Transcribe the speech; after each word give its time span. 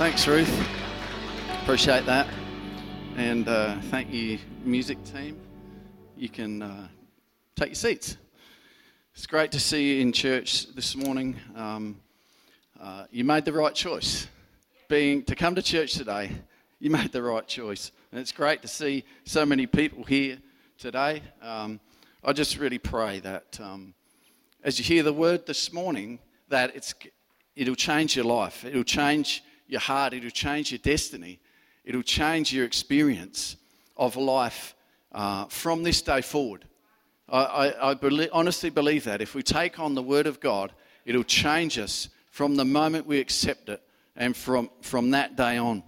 Thanks, 0.00 0.26
Ruth. 0.26 0.66
Appreciate 1.60 2.06
that. 2.06 2.26
And 3.18 3.46
uh, 3.46 3.78
thank 3.90 4.10
you, 4.10 4.38
music 4.64 4.96
team. 5.04 5.38
You 6.16 6.30
can 6.30 6.62
uh, 6.62 6.88
take 7.54 7.68
your 7.68 7.74
seats. 7.74 8.16
It's 9.14 9.26
great 9.26 9.52
to 9.52 9.60
see 9.60 9.96
you 9.96 10.00
in 10.00 10.12
church 10.12 10.74
this 10.74 10.96
morning. 10.96 11.36
Um, 11.54 12.00
uh, 12.80 13.04
you 13.10 13.24
made 13.24 13.44
the 13.44 13.52
right 13.52 13.74
choice. 13.74 14.26
Being 14.88 15.22
to 15.24 15.36
come 15.36 15.54
to 15.54 15.60
church 15.60 15.92
today, 15.92 16.30
you 16.78 16.88
made 16.88 17.12
the 17.12 17.22
right 17.22 17.46
choice. 17.46 17.92
And 18.10 18.18
it's 18.22 18.32
great 18.32 18.62
to 18.62 18.68
see 18.68 19.04
so 19.24 19.44
many 19.44 19.66
people 19.66 20.04
here 20.04 20.38
today. 20.78 21.20
Um, 21.42 21.78
I 22.24 22.32
just 22.32 22.56
really 22.58 22.78
pray 22.78 23.20
that 23.20 23.60
um, 23.60 23.92
as 24.64 24.78
you 24.78 24.84
hear 24.86 25.02
the 25.02 25.12
word 25.12 25.44
this 25.44 25.74
morning, 25.74 26.20
that 26.48 26.74
it's, 26.74 26.94
it'll 27.54 27.74
change 27.74 28.16
your 28.16 28.24
life. 28.24 28.64
It'll 28.64 28.82
change 28.82 29.42
your 29.70 29.80
heart. 29.80 30.14
It'll 30.14 30.30
change 30.30 30.72
your 30.72 30.78
destiny. 30.78 31.40
It'll 31.84 32.02
change 32.02 32.52
your 32.52 32.64
experience 32.64 33.56
of 33.96 34.16
life 34.16 34.74
uh, 35.12 35.46
from 35.46 35.82
this 35.82 36.02
day 36.02 36.20
forward. 36.20 36.64
I, 37.28 37.44
I, 37.44 37.90
I 37.90 37.94
believe, 37.94 38.30
honestly 38.32 38.70
believe 38.70 39.04
that 39.04 39.20
if 39.20 39.34
we 39.34 39.42
take 39.42 39.78
on 39.78 39.94
the 39.94 40.02
Word 40.02 40.26
of 40.26 40.40
God, 40.40 40.72
it'll 41.04 41.24
change 41.24 41.78
us 41.78 42.08
from 42.30 42.56
the 42.56 42.64
moment 42.64 43.06
we 43.06 43.20
accept 43.20 43.68
it 43.68 43.82
and 44.16 44.36
from, 44.36 44.70
from 44.82 45.10
that 45.10 45.36
day 45.36 45.56
on. 45.56 45.82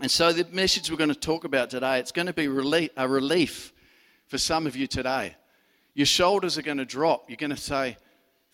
And 0.00 0.10
so, 0.10 0.32
the 0.32 0.46
message 0.50 0.90
we're 0.90 0.96
going 0.96 1.08
to 1.08 1.14
talk 1.14 1.44
about 1.44 1.70
today, 1.70 1.98
it's 1.98 2.12
going 2.12 2.26
to 2.26 2.32
be 2.32 2.48
relief, 2.48 2.90
a 2.96 3.06
relief 3.06 3.72
for 4.28 4.38
some 4.38 4.66
of 4.66 4.74
you 4.74 4.86
today. 4.86 5.36
Your 5.94 6.06
shoulders 6.06 6.56
are 6.56 6.62
going 6.62 6.78
to 6.78 6.84
drop. 6.84 7.28
You're 7.28 7.36
going 7.36 7.50
to 7.50 7.56
say, 7.56 7.96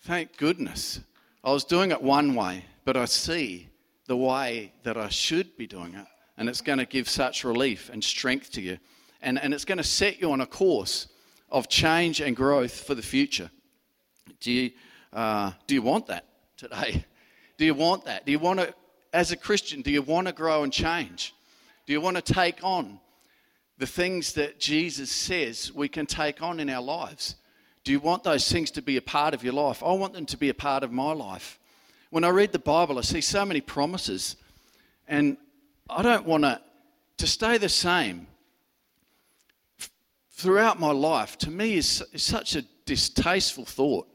Thank 0.01 0.37
goodness. 0.37 0.99
I 1.43 1.51
was 1.51 1.63
doing 1.63 1.91
it 1.91 2.01
one 2.01 2.35
way, 2.35 2.65
but 2.83 2.97
I 2.97 3.05
see 3.05 3.69
the 4.07 4.17
way 4.17 4.73
that 4.83 4.97
I 4.97 5.09
should 5.09 5.55
be 5.57 5.67
doing 5.67 5.93
it. 5.93 6.05
And 6.37 6.49
it's 6.49 6.61
going 6.61 6.79
to 6.79 6.85
give 6.85 7.09
such 7.09 7.43
relief 7.43 7.89
and 7.91 8.03
strength 8.03 8.51
to 8.53 8.61
you. 8.61 8.77
And, 9.21 9.39
and 9.39 9.53
it's 9.53 9.65
going 9.65 9.79
to 9.79 9.83
set 9.83 10.21
you 10.21 10.31
on 10.31 10.41
a 10.41 10.45
course 10.45 11.07
of 11.49 11.67
change 11.67 12.21
and 12.21 12.35
growth 12.35 12.83
for 12.85 12.95
the 12.95 13.01
future. 13.01 13.49
Do 14.39 14.51
you, 14.51 14.71
uh, 15.13 15.51
do 15.65 15.75
you 15.75 15.81
want 15.81 16.07
that 16.07 16.25
today? 16.55 17.05
Do 17.57 17.65
you 17.65 17.73
want 17.73 18.05
that? 18.05 18.25
Do 18.25 18.31
you 18.31 18.39
want 18.39 18.59
to, 18.59 18.73
as 19.13 19.31
a 19.31 19.37
Christian, 19.37 19.81
do 19.81 19.91
you 19.91 20.01
want 20.01 20.27
to 20.27 20.33
grow 20.33 20.63
and 20.63 20.71
change? 20.71 21.33
Do 21.85 21.93
you 21.93 22.01
want 22.01 22.17
to 22.17 22.33
take 22.33 22.63
on 22.63 22.99
the 23.77 23.87
things 23.87 24.33
that 24.33 24.59
Jesus 24.59 25.09
says 25.09 25.71
we 25.73 25.87
can 25.87 26.05
take 26.05 26.41
on 26.41 26.59
in 26.59 26.69
our 26.69 26.81
lives? 26.81 27.35
Do 27.83 27.91
you 27.91 27.99
want 27.99 28.23
those 28.23 28.51
things 28.51 28.71
to 28.71 28.81
be 28.81 28.97
a 28.97 29.01
part 29.01 29.33
of 29.33 29.43
your 29.43 29.53
life? 29.53 29.81
I 29.81 29.93
want 29.93 30.13
them 30.13 30.25
to 30.27 30.37
be 30.37 30.49
a 30.49 30.53
part 30.53 30.83
of 30.83 30.91
my 30.91 31.13
life. 31.13 31.59
When 32.09 32.23
I 32.23 32.29
read 32.29 32.51
the 32.51 32.59
Bible, 32.59 32.97
I 32.97 33.01
see 33.01 33.21
so 33.21 33.45
many 33.45 33.61
promises, 33.61 34.37
and 35.07 35.37
I 35.89 36.01
don't 36.01 36.25
want 36.25 36.43
to, 36.43 36.61
to 37.17 37.27
stay 37.27 37.57
the 37.57 37.69
same 37.69 38.27
throughout 40.31 40.79
my 40.79 40.91
life. 40.91 41.37
To 41.39 41.51
me, 41.51 41.75
is, 41.75 42.03
is 42.13 42.23
such 42.23 42.55
a 42.55 42.63
distasteful 42.85 43.65
thought. 43.65 44.07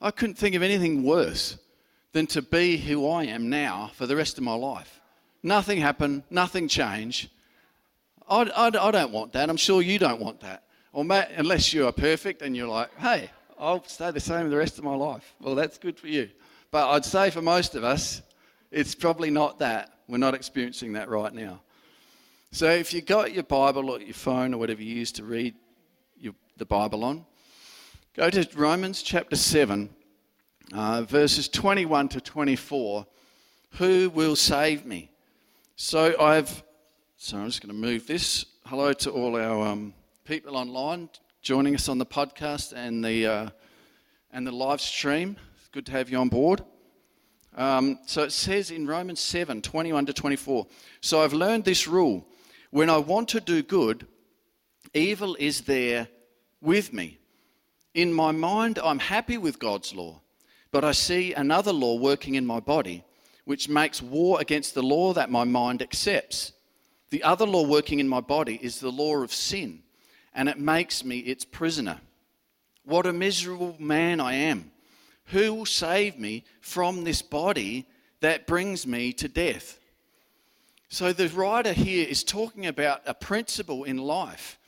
I 0.00 0.10
couldn't 0.10 0.36
think 0.36 0.54
of 0.54 0.62
anything 0.62 1.02
worse 1.02 1.58
than 2.12 2.26
to 2.28 2.42
be 2.42 2.76
who 2.76 3.08
I 3.08 3.24
am 3.24 3.50
now 3.50 3.90
for 3.94 4.06
the 4.06 4.14
rest 4.14 4.38
of 4.38 4.44
my 4.44 4.54
life. 4.54 5.00
Nothing 5.42 5.80
happened, 5.80 6.22
nothing 6.30 6.68
changed. 6.68 7.30
I, 8.28 8.42
I, 8.42 8.66
I 8.66 8.90
don't 8.90 9.12
want 9.12 9.32
that. 9.32 9.50
I'm 9.50 9.56
sure 9.56 9.82
you 9.82 9.98
don't 9.98 10.20
want 10.20 10.40
that. 10.40 10.62
Or 10.92 11.04
unless 11.36 11.74
you 11.74 11.86
are 11.86 11.92
perfect 11.92 12.42
and 12.42 12.56
you're 12.56 12.68
like, 12.68 12.96
hey, 12.98 13.30
I'll 13.58 13.82
stay 13.84 14.12
the 14.12 14.20
same 14.20 14.48
the 14.48 14.56
rest 14.56 14.78
of 14.78 14.84
my 14.84 14.94
life. 14.94 15.34
Well, 15.40 15.56
that's 15.56 15.76
good 15.76 15.98
for 15.98 16.06
you. 16.06 16.30
But 16.74 16.90
I'd 16.90 17.04
say 17.04 17.30
for 17.30 17.40
most 17.40 17.76
of 17.76 17.84
us, 17.84 18.20
it's 18.72 18.96
probably 18.96 19.30
not 19.30 19.60
that. 19.60 19.92
We're 20.08 20.18
not 20.18 20.34
experiencing 20.34 20.94
that 20.94 21.08
right 21.08 21.32
now. 21.32 21.60
So 22.50 22.68
if 22.68 22.92
you've 22.92 23.06
got 23.06 23.32
your 23.32 23.44
Bible 23.44 23.90
or 23.90 24.00
your 24.00 24.12
phone 24.12 24.52
or 24.52 24.58
whatever 24.58 24.82
you 24.82 24.92
use 24.92 25.12
to 25.12 25.22
read 25.22 25.54
your, 26.18 26.34
the 26.56 26.66
Bible 26.66 27.04
on, 27.04 27.26
go 28.16 28.28
to 28.28 28.48
Romans 28.56 29.04
chapter 29.04 29.36
7, 29.36 29.88
uh, 30.72 31.02
verses 31.02 31.48
21 31.48 32.08
to 32.08 32.20
24. 32.20 33.06
Who 33.74 34.10
will 34.10 34.34
save 34.34 34.84
me? 34.84 35.12
So 35.76 36.20
I've, 36.20 36.64
so 37.16 37.36
I'm 37.36 37.46
just 37.46 37.62
going 37.62 37.72
to 37.72 37.80
move 37.80 38.08
this. 38.08 38.46
Hello 38.66 38.92
to 38.92 39.12
all 39.12 39.36
our 39.36 39.68
um, 39.68 39.94
people 40.24 40.56
online 40.56 41.08
joining 41.40 41.76
us 41.76 41.88
on 41.88 41.98
the 41.98 42.06
podcast 42.06 42.72
and 42.74 43.04
the, 43.04 43.26
uh, 43.28 43.48
and 44.32 44.44
the 44.44 44.50
live 44.50 44.80
stream 44.80 45.36
good 45.74 45.86
to 45.86 45.90
have 45.90 46.08
you 46.08 46.16
on 46.18 46.28
board. 46.28 46.62
Um, 47.54 48.00
so 48.06 48.22
it 48.22 48.32
says 48.32 48.70
in 48.70 48.86
Romans 48.86 49.20
7 49.20 49.62
21 49.62 50.06
to 50.06 50.12
24. 50.12 50.66
So 51.00 51.22
I've 51.22 51.32
learned 51.32 51.64
this 51.64 51.86
rule 51.86 52.26
when 52.70 52.90
I 52.90 52.98
want 52.98 53.28
to 53.28 53.40
do 53.40 53.62
good, 53.62 54.04
evil 54.92 55.36
is 55.38 55.60
there 55.60 56.08
with 56.60 56.92
me. 56.92 57.18
In 57.94 58.12
my 58.12 58.32
mind, 58.32 58.80
I'm 58.82 58.98
happy 58.98 59.38
with 59.38 59.60
God's 59.60 59.94
law, 59.94 60.20
but 60.72 60.82
I 60.82 60.90
see 60.90 61.32
another 61.34 61.72
law 61.72 61.94
working 61.94 62.34
in 62.34 62.44
my 62.44 62.58
body, 62.58 63.04
which 63.44 63.68
makes 63.68 64.02
war 64.02 64.40
against 64.40 64.74
the 64.74 64.82
law 64.82 65.12
that 65.12 65.30
my 65.30 65.44
mind 65.44 65.82
accepts. 65.82 66.52
The 67.10 67.22
other 67.22 67.46
law 67.46 67.64
working 67.64 68.00
in 68.00 68.08
my 68.08 68.20
body 68.20 68.58
is 68.60 68.80
the 68.80 68.90
law 68.90 69.22
of 69.22 69.32
sin, 69.32 69.84
and 70.34 70.48
it 70.48 70.58
makes 70.58 71.04
me 71.04 71.18
its 71.18 71.44
prisoner. 71.44 72.00
What 72.84 73.06
a 73.06 73.12
miserable 73.12 73.76
man 73.78 74.18
I 74.18 74.34
am! 74.34 74.72
Who 75.26 75.54
will 75.54 75.66
save 75.66 76.18
me 76.18 76.44
from 76.60 77.04
this 77.04 77.22
body 77.22 77.86
that 78.20 78.46
brings 78.46 78.86
me 78.86 79.12
to 79.14 79.28
death? 79.28 79.80
So 80.88 81.12
the 81.12 81.28
writer 81.28 81.72
here 81.72 82.06
is 82.06 82.22
talking 82.22 82.66
about 82.66 83.02
a 83.06 83.14
principle 83.14 83.84
in 83.84 83.98
life. 83.98 84.58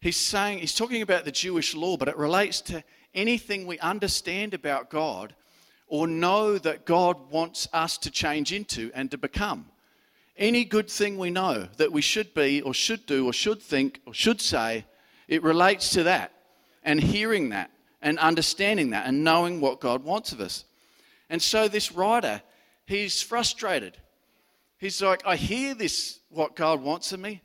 He's 0.00 0.16
saying, 0.16 0.58
he's 0.58 0.74
talking 0.74 1.02
about 1.02 1.24
the 1.24 1.32
Jewish 1.32 1.74
law, 1.74 1.96
but 1.96 2.08
it 2.08 2.16
relates 2.16 2.60
to 2.62 2.82
anything 3.14 3.66
we 3.66 3.78
understand 3.78 4.52
about 4.52 4.90
God 4.90 5.34
or 5.86 6.06
know 6.06 6.58
that 6.58 6.84
God 6.84 7.30
wants 7.30 7.68
us 7.72 7.98
to 7.98 8.10
change 8.10 8.52
into 8.52 8.90
and 8.94 9.10
to 9.10 9.18
become. 9.18 9.66
Any 10.36 10.64
good 10.64 10.90
thing 10.90 11.18
we 11.18 11.30
know 11.30 11.68
that 11.76 11.92
we 11.92 12.00
should 12.00 12.34
be 12.34 12.62
or 12.62 12.74
should 12.74 13.06
do 13.06 13.26
or 13.26 13.32
should 13.32 13.62
think 13.62 14.00
or 14.06 14.14
should 14.14 14.40
say, 14.40 14.84
it 15.28 15.42
relates 15.42 15.90
to 15.90 16.02
that 16.04 16.32
and 16.82 17.00
hearing 17.00 17.50
that 17.50 17.70
and 18.02 18.18
understanding 18.18 18.90
that 18.90 19.06
and 19.06 19.24
knowing 19.24 19.60
what 19.60 19.80
God 19.80 20.04
wants 20.04 20.32
of 20.32 20.40
us. 20.40 20.64
And 21.30 21.40
so 21.40 21.68
this 21.68 21.92
writer, 21.92 22.42
he's 22.84 23.22
frustrated. 23.22 23.96
He's 24.78 25.00
like, 25.00 25.22
I 25.24 25.36
hear 25.36 25.74
this, 25.74 26.18
what 26.28 26.56
God 26.56 26.82
wants 26.82 27.12
of 27.12 27.20
me. 27.20 27.40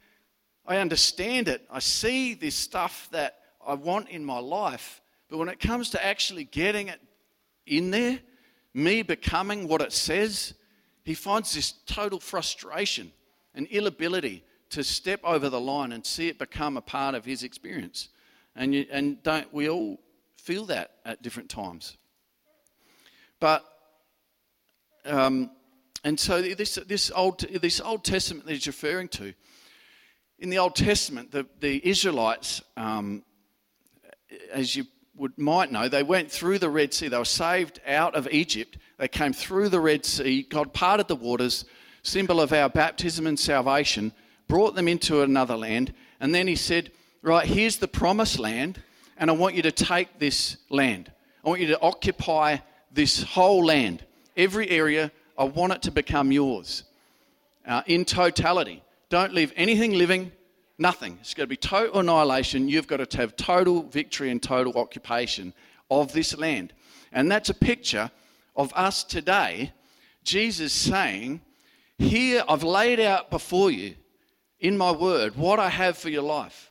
I 0.65 0.77
understand 0.77 1.47
it. 1.47 1.65
I 1.71 1.79
see 1.79 2.33
this 2.33 2.55
stuff 2.55 3.07
that 3.11 3.37
I 3.65 3.75
want 3.75 4.09
in 4.09 4.25
my 4.25 4.39
life. 4.39 5.01
But 5.29 5.37
when 5.37 5.47
it 5.47 5.59
comes 5.59 5.91
to 5.91 6.03
actually 6.03 6.45
getting 6.45 6.87
it 6.87 6.99
in 7.65 7.91
there, 7.91 8.19
me 8.73 9.03
becoming 9.03 9.67
what 9.67 9.81
it 9.81 9.93
says, 9.93 10.53
he 11.03 11.13
finds 11.13 11.53
this 11.53 11.73
total 11.85 12.19
frustration 12.19 13.11
and 13.53 13.67
inability 13.67 14.43
to 14.71 14.83
step 14.83 15.21
over 15.23 15.49
the 15.49 15.59
line 15.59 15.91
and 15.91 16.05
see 16.05 16.27
it 16.27 16.39
become 16.39 16.75
a 16.75 16.81
part 16.81 17.15
of 17.15 17.23
his 17.23 17.43
experience. 17.43 18.09
And, 18.55 18.73
you, 18.73 18.85
and 18.91 19.21
don't 19.23 19.53
we 19.53 19.69
all 19.69 19.99
feel 20.37 20.65
that 20.65 20.91
at 21.05 21.21
different 21.21 21.49
times. 21.49 21.97
But, 23.39 23.63
um, 25.05 25.51
and 26.03 26.19
so 26.19 26.41
this, 26.41 26.75
this, 26.87 27.11
Old, 27.13 27.39
this 27.39 27.81
Old 27.81 28.03
Testament 28.03 28.45
that 28.45 28.53
he's 28.53 28.67
referring 28.67 29.09
to, 29.09 29.33
in 30.39 30.49
the 30.49 30.59
Old 30.59 30.75
Testament, 30.75 31.31
the, 31.31 31.45
the 31.59 31.85
Israelites, 31.87 32.61
um, 32.75 33.23
as 34.51 34.75
you 34.75 34.85
would, 35.15 35.37
might 35.37 35.71
know, 35.71 35.89
they 35.89 36.03
went 36.03 36.31
through 36.31 36.59
the 36.59 36.69
Red 36.69 36.93
Sea. 36.93 37.07
They 37.07 37.17
were 37.17 37.25
saved 37.25 37.81
out 37.87 38.15
of 38.15 38.27
Egypt. 38.31 38.77
They 38.97 39.07
came 39.07 39.33
through 39.33 39.69
the 39.69 39.79
Red 39.79 40.05
Sea. 40.05 40.43
God 40.43 40.73
parted 40.73 41.07
the 41.07 41.15
waters, 41.15 41.65
symbol 42.03 42.39
of 42.39 42.53
our 42.53 42.69
baptism 42.69 43.25
and 43.25 43.39
salvation, 43.39 44.13
brought 44.47 44.75
them 44.75 44.87
into 44.87 45.21
another 45.21 45.57
land. 45.57 45.93
And 46.19 46.33
then 46.33 46.47
he 46.47 46.55
said, 46.55 46.91
Right, 47.23 47.47
here's 47.47 47.77
the 47.77 47.87
promised 47.87 48.37
land 48.37 48.81
and 49.17 49.29
I 49.29 49.33
want 49.33 49.55
you 49.55 49.61
to 49.63 49.71
take 49.71 50.19
this 50.19 50.57
land. 50.69 51.11
I 51.43 51.49
want 51.49 51.61
you 51.61 51.67
to 51.67 51.81
occupy 51.81 52.57
this 52.91 53.23
whole 53.23 53.65
land. 53.65 54.03
Every 54.35 54.69
area, 54.69 55.11
I 55.37 55.45
want 55.45 55.73
it 55.73 55.81
to 55.83 55.91
become 55.91 56.31
yours 56.31 56.83
uh, 57.65 57.83
in 57.85 58.05
totality. 58.05 58.83
Don't 59.09 59.33
leave 59.33 59.53
anything 59.55 59.93
living, 59.93 60.31
nothing. 60.77 61.17
It's 61.21 61.33
got 61.33 61.43
to 61.43 61.47
be 61.47 61.57
total 61.57 61.99
annihilation. 61.99 62.69
You've 62.69 62.87
got 62.87 63.09
to 63.09 63.17
have 63.17 63.35
total 63.35 63.83
victory 63.83 64.29
and 64.29 64.41
total 64.41 64.77
occupation 64.77 65.53
of 65.89 66.13
this 66.13 66.37
land. 66.37 66.73
And 67.11 67.31
that's 67.31 67.49
a 67.49 67.53
picture 67.53 68.11
of 68.55 68.73
us 68.73 69.03
today. 69.03 69.71
Jesus 70.23 70.73
saying, 70.73 71.41
Here 71.97 72.43
I've 72.47 72.63
laid 72.63 72.99
out 72.99 73.29
before 73.29 73.71
you 73.71 73.95
in 74.59 74.77
my 74.77 74.91
word 74.91 75.35
what 75.35 75.59
I 75.59 75.69
have 75.69 75.97
for 75.97 76.09
your 76.09 76.23
life. 76.23 76.66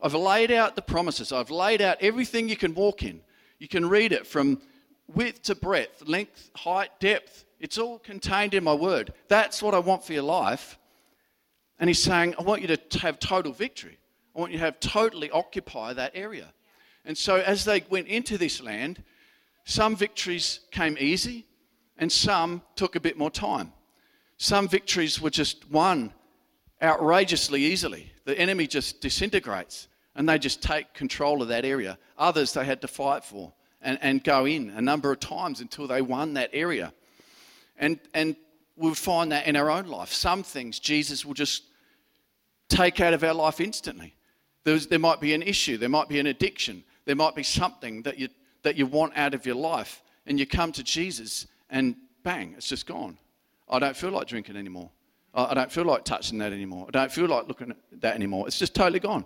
I've 0.00 0.14
laid 0.14 0.50
out 0.50 0.76
the 0.76 0.82
promises. 0.82 1.32
I've 1.32 1.50
laid 1.50 1.82
out 1.82 1.98
everything 2.00 2.48
you 2.48 2.56
can 2.56 2.74
walk 2.74 3.02
in. 3.02 3.20
You 3.58 3.68
can 3.68 3.88
read 3.88 4.12
it 4.12 4.26
from 4.26 4.60
width 5.08 5.42
to 5.42 5.54
breadth, 5.54 6.06
length, 6.06 6.50
height, 6.54 6.90
depth, 7.00 7.44
It's 7.60 7.78
all 7.78 7.98
contained 7.98 8.54
in 8.54 8.62
my 8.62 8.74
word. 8.74 9.12
That's 9.26 9.62
what 9.62 9.74
I 9.74 9.80
want 9.80 10.04
for 10.04 10.12
your 10.12 10.22
life. 10.22 10.78
And 11.80 11.90
he's 11.90 12.02
saying, 12.02 12.34
I 12.38 12.42
want 12.42 12.62
you 12.62 12.68
to 12.68 12.98
have 13.00 13.18
total 13.18 13.52
victory. 13.52 13.98
I 14.36 14.40
want 14.40 14.52
you 14.52 14.58
to 14.58 14.64
have 14.64 14.78
totally 14.78 15.30
occupy 15.30 15.92
that 15.92 16.12
area. 16.14 16.52
And 17.04 17.18
so 17.18 17.36
as 17.36 17.64
they 17.64 17.82
went 17.90 18.06
into 18.06 18.38
this 18.38 18.62
land, 18.62 19.02
some 19.64 19.96
victories 19.96 20.60
came 20.70 20.96
easy 21.00 21.46
and 21.96 22.12
some 22.12 22.62
took 22.76 22.94
a 22.94 23.00
bit 23.00 23.18
more 23.18 23.30
time. 23.30 23.72
Some 24.36 24.68
victories 24.68 25.20
were 25.20 25.30
just 25.30 25.68
won 25.68 26.12
outrageously 26.80 27.62
easily. 27.62 28.12
The 28.24 28.38
enemy 28.38 28.68
just 28.68 29.00
disintegrates 29.00 29.87
and 30.18 30.28
they 30.28 30.36
just 30.36 30.60
take 30.60 30.92
control 30.94 31.40
of 31.40 31.48
that 31.48 31.64
area. 31.64 31.96
Others 32.18 32.52
they 32.52 32.64
had 32.64 32.82
to 32.82 32.88
fight 32.88 33.24
for 33.24 33.52
and, 33.80 33.98
and 34.02 34.22
go 34.24 34.46
in 34.46 34.70
a 34.70 34.82
number 34.82 35.12
of 35.12 35.20
times 35.20 35.60
until 35.60 35.86
they 35.86 36.02
won 36.02 36.34
that 36.34 36.50
area. 36.52 36.92
And, 37.78 38.00
and 38.12 38.34
we'll 38.76 38.94
find 38.94 39.30
that 39.30 39.46
in 39.46 39.54
our 39.54 39.70
own 39.70 39.86
life. 39.86 40.12
Some 40.12 40.42
things 40.42 40.80
Jesus 40.80 41.24
will 41.24 41.34
just 41.34 41.62
take 42.68 43.00
out 43.00 43.14
of 43.14 43.22
our 43.22 43.32
life 43.32 43.60
instantly. 43.60 44.16
There's, 44.64 44.88
there 44.88 44.98
might 44.98 45.20
be 45.20 45.34
an 45.34 45.42
issue, 45.42 45.78
there 45.78 45.88
might 45.88 46.08
be 46.08 46.18
an 46.18 46.26
addiction, 46.26 46.82
there 47.04 47.16
might 47.16 47.36
be 47.36 47.44
something 47.44 48.02
that 48.02 48.18
you, 48.18 48.28
that 48.64 48.76
you 48.76 48.86
want 48.86 49.16
out 49.16 49.34
of 49.34 49.46
your 49.46 49.54
life, 49.54 50.02
and 50.26 50.38
you 50.38 50.46
come 50.46 50.72
to 50.72 50.82
Jesus 50.82 51.46
and 51.70 51.94
bang, 52.24 52.54
it's 52.56 52.68
just 52.68 52.86
gone. 52.86 53.16
I 53.68 53.78
don't 53.78 53.96
feel 53.96 54.10
like 54.10 54.26
drinking 54.26 54.56
anymore. 54.56 54.90
I 55.32 55.54
don't 55.54 55.70
feel 55.70 55.84
like 55.84 56.04
touching 56.04 56.38
that 56.38 56.52
anymore. 56.52 56.86
I 56.88 56.90
don't 56.90 57.12
feel 57.12 57.26
like 57.26 57.46
looking 57.46 57.70
at 57.70 58.00
that 58.00 58.16
anymore. 58.16 58.48
It's 58.48 58.58
just 58.58 58.74
totally 58.74 58.98
gone. 58.98 59.24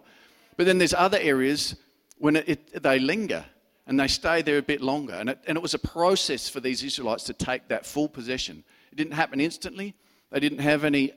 But 0.56 0.66
then 0.66 0.78
there's 0.78 0.94
other 0.94 1.19
areas 1.19 1.76
when 2.19 2.37
it, 2.37 2.49
it, 2.49 2.82
they 2.82 2.99
linger 2.99 3.44
and 3.87 3.99
they 3.99 4.08
stay 4.08 4.43
there 4.43 4.58
a 4.58 4.62
bit 4.62 4.81
longer. 4.81 5.14
And 5.14 5.31
it, 5.31 5.38
and 5.46 5.56
it 5.56 5.62
was 5.62 5.75
a 5.75 5.78
process 5.78 6.49
for 6.49 6.60
these 6.60 6.82
Israelites 6.82 7.25
to 7.25 7.32
take 7.32 7.69
that 7.69 7.84
full 7.84 8.08
possession. 8.08 8.64
It 8.93 8.96
didn't 8.96 9.14
happen 9.14 9.40
instantly. 9.40 9.94
They 10.31 10.40
didn't 10.40 10.60
have 10.60 10.84
any 10.84 11.12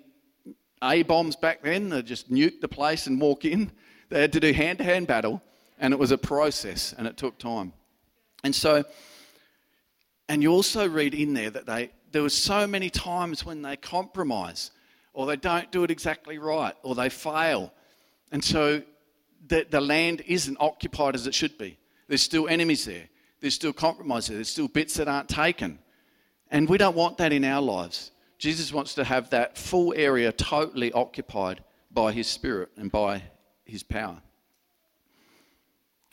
A 0.81 1.03
bombs 1.03 1.35
back 1.35 1.63
then. 1.63 1.89
They 1.89 2.01
just 2.01 2.31
nuked 2.31 2.61
the 2.61 2.67
place 2.67 3.07
and 3.07 3.21
walk 3.21 3.45
in. 3.45 3.71
They 4.09 4.21
had 4.21 4.33
to 4.33 4.39
do 4.39 4.51
hand 4.51 4.79
to 4.79 4.83
hand 4.83 5.07
battle, 5.07 5.41
and 5.79 5.93
it 5.93 5.99
was 5.99 6.11
a 6.11 6.17
process 6.17 6.93
and 6.97 7.07
it 7.07 7.17
took 7.17 7.37
time. 7.37 7.73
And 8.43 8.53
so, 8.53 8.83
and 10.29 10.41
you 10.41 10.51
also 10.51 10.87
read 10.87 11.13
in 11.13 11.33
there 11.33 11.49
that 11.49 11.65
they, 11.65 11.91
there 12.11 12.21
were 12.21 12.29
so 12.29 12.67
many 12.67 12.89
times 12.89 13.45
when 13.45 13.61
they 13.61 13.75
compromise 13.75 14.71
or 15.13 15.25
they 15.25 15.35
don't 15.35 15.71
do 15.71 15.83
it 15.83 15.91
exactly 15.91 16.37
right 16.37 16.75
or 16.83 16.95
they 16.95 17.09
fail. 17.09 17.73
And 18.31 18.43
so 18.43 18.81
the, 19.47 19.65
the 19.69 19.81
land 19.81 20.21
isn't 20.25 20.57
occupied 20.59 21.15
as 21.15 21.27
it 21.27 21.33
should 21.33 21.57
be. 21.57 21.77
There's 22.07 22.21
still 22.21 22.47
enemies 22.47 22.85
there. 22.85 23.09
There's 23.41 23.55
still 23.55 23.73
compromise 23.73 24.27
there. 24.27 24.37
There's 24.37 24.49
still 24.49 24.67
bits 24.67 24.95
that 24.95 25.07
aren't 25.07 25.29
taken. 25.29 25.79
And 26.51 26.69
we 26.69 26.77
don't 26.77 26.95
want 26.95 27.17
that 27.17 27.33
in 27.33 27.43
our 27.43 27.61
lives. 27.61 28.11
Jesus 28.37 28.73
wants 28.73 28.93
to 28.95 29.03
have 29.03 29.29
that 29.29 29.57
full 29.57 29.93
area 29.95 30.31
totally 30.31 30.91
occupied 30.91 31.63
by 31.91 32.11
his 32.11 32.27
spirit 32.27 32.69
and 32.77 32.91
by 32.91 33.23
his 33.65 33.83
power. 33.83 34.21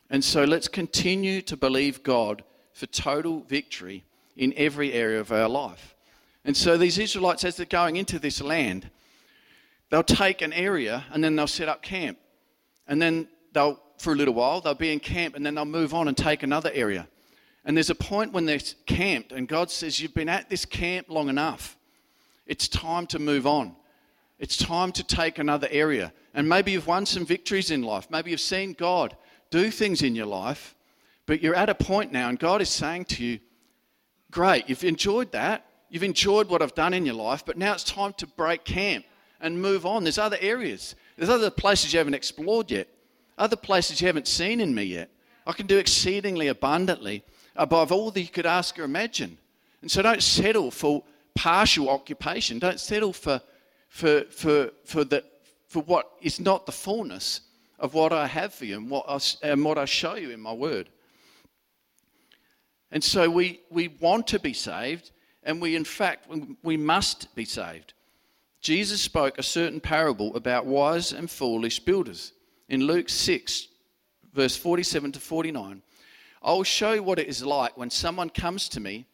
And 0.09 0.23
so 0.23 0.45
let's 0.45 0.69
continue 0.69 1.41
to 1.43 1.57
believe 1.57 2.03
God 2.03 2.45
for 2.73 2.87
total 2.87 3.41
victory 3.41 4.05
in 4.37 4.53
every 4.57 4.93
area 4.93 5.21
of 5.21 5.33
our 5.33 5.49
life. 5.49 5.95
And 6.45 6.57
so 6.57 6.77
these 6.77 6.99
Israelites, 6.99 7.45
as 7.45 7.57
they're 7.57 7.67
going 7.67 7.97
into 7.97 8.19
this 8.19 8.41
land, 8.41 8.91
they'll 9.91 10.03
take 10.03 10.43
an 10.43 10.53
area 10.53 11.05
and 11.13 11.23
then 11.23 11.37
they'll 11.37 11.47
set 11.47 11.69
up 11.69 11.83
camp. 11.83 12.19
And 12.93 13.01
then 13.01 13.27
they'll 13.55 13.81
for 13.97 14.13
a 14.13 14.17
little 14.17 14.35
while. 14.35 14.61
They'll 14.61 14.75
be 14.75 14.93
in 14.93 15.01
camp 15.01 15.35
and 15.35 15.47
then 15.47 15.55
they'll 15.55 15.65
move 15.65 15.95
on 15.95 16.09
and 16.09 16.17
take 16.17 16.43
another 16.43 16.71
area. 16.75 17.09
And 17.65 17.75
there's 17.75 17.89
a 17.89 17.95
point 17.95 18.35
when 18.35 18.45
they're 18.45 18.61
camped, 18.85 19.33
and 19.33 19.49
God 19.49 19.71
says, 19.71 19.99
You've 19.99 20.13
been 20.13 20.29
at 20.29 20.51
this 20.51 20.67
camp 20.67 21.07
long 21.09 21.31
enough. 21.31 21.79
It's 22.47 22.69
time 22.69 23.07
to 23.07 23.19
move 23.19 23.47
on. 23.47 23.75
It's 24.39 24.59
time 24.59 24.93
to 24.93 25.03
take 25.03 25.39
another 25.39 25.69
area. 25.71 26.13
And 26.35 26.47
maybe 26.47 26.73
you've 26.73 26.87
won 26.87 27.07
some 27.07 27.25
victories 27.25 27.71
in 27.71 27.81
life. 27.81 28.11
Maybe 28.11 28.31
you've 28.31 28.41
seen 28.41 28.75
God 28.75 29.17
do 29.49 29.71
things 29.71 30.03
in 30.03 30.15
your 30.15 30.27
life, 30.27 30.75
but 31.25 31.43
you're 31.43 31.55
at 31.55 31.71
a 31.71 31.75
point 31.75 32.13
now, 32.13 32.29
and 32.29 32.39
God 32.39 32.61
is 32.61 32.69
saying 32.69 33.07
to 33.07 33.25
you, 33.25 33.41
Great, 34.31 34.69
you've 34.69 34.85
enjoyed 34.85 35.33
that. 35.33 35.65
You've 35.89 36.03
enjoyed 36.03 36.51
what 36.51 36.61
I've 36.61 36.75
done 36.75 36.93
in 36.93 37.07
your 37.07 37.15
life, 37.15 37.43
but 37.47 37.57
now 37.57 37.73
it's 37.73 37.85
time 37.85 38.13
to 38.19 38.27
break 38.27 38.65
camp 38.65 39.07
and 39.41 39.63
move 39.63 39.87
on. 39.87 40.05
There's 40.05 40.19
other 40.19 40.39
areas, 40.43 40.95
there's 41.17 41.31
other 41.31 41.51
places 41.51 41.93
you 41.93 41.99
haven't 41.99 42.15
explored 42.15 42.71
yet 42.71 42.89
other 43.39 43.57
places 43.57 44.01
you 44.01 44.07
haven't 44.07 44.29
seen 44.29 44.61
in 44.61 44.75
me 44.75 44.85
yet. 44.85 45.11
I 45.47 45.53
can 45.53 45.67
do 45.67 45.79
exceedingly 45.79 46.49
abundantly 46.49 47.25
above 47.57 47.91
all 47.91 48.11
that 48.11 48.21
you 48.21 48.29
could 48.29 48.47
ask 48.47 48.79
or 48.79 48.85
imagine. 48.85 49.39
And 49.81 49.91
so 49.91 50.03
don't 50.03 50.23
settle 50.23 50.71
for 50.71 51.03
partial 51.35 51.89
occupation. 51.89 52.59
Don't 52.59 52.79
settle 52.79 53.13
for, 53.13 53.41
for, 53.89 54.23
for, 54.31 54.71
for, 54.85 55.05
the, 55.05 55.25
for 55.67 55.83
what 55.83 56.11
is 56.21 56.39
not 56.39 56.67
the 56.67 56.73
fullness 56.73 57.41
of 57.79 57.95
what 57.95 58.13
I 58.13 58.27
have 58.29 58.55
for 58.55 58.65
you 58.65 58.77
and 58.77 58.89
what 58.89 59.07
I, 59.09 59.19
and 59.43 59.65
what 59.65 59.79
I 59.79 59.87
show 59.87 60.15
you 60.15 60.31
in 60.31 60.41
my 60.41 60.53
word. 60.53 60.89
And 62.93 63.03
so 63.03 63.29
we, 63.29 63.61
we 63.71 63.89
want 63.89 64.29
to 64.29 64.39
be 64.39 64.53
saved, 64.53 65.11
and 65.43 65.61
we, 65.61 65.75
in 65.75 65.85
fact, 65.85 66.29
we 66.63 66.77
must 66.77 67.35
be 67.35 67.47
saved. 67.47 67.95
Jesus 68.63 69.03
spoke 69.03 69.39
a 69.39 69.43
certain 69.43 69.81
parable 69.81 70.37
about 70.37 70.67
wise 70.67 71.13
and 71.13 71.29
foolish 71.29 71.81
builders 71.81 72.33
in 72.69 72.87
Luke 72.87 73.09
6, 73.09 73.67
verse 74.33 74.57
47 74.57 75.13
to 75.13 75.21
49. 75.21 75.83
I 76.45 76.53
will 76.53 76.63
show 76.63 76.93
you 76.93 77.03
what 77.03 77.19
it 77.19 77.27
is 77.27 77.45
like 77.45 77.77
when 77.77 77.91
someone 77.91 78.31
comes 78.31 78.69
to 78.71 78.81
me, 78.81 79.07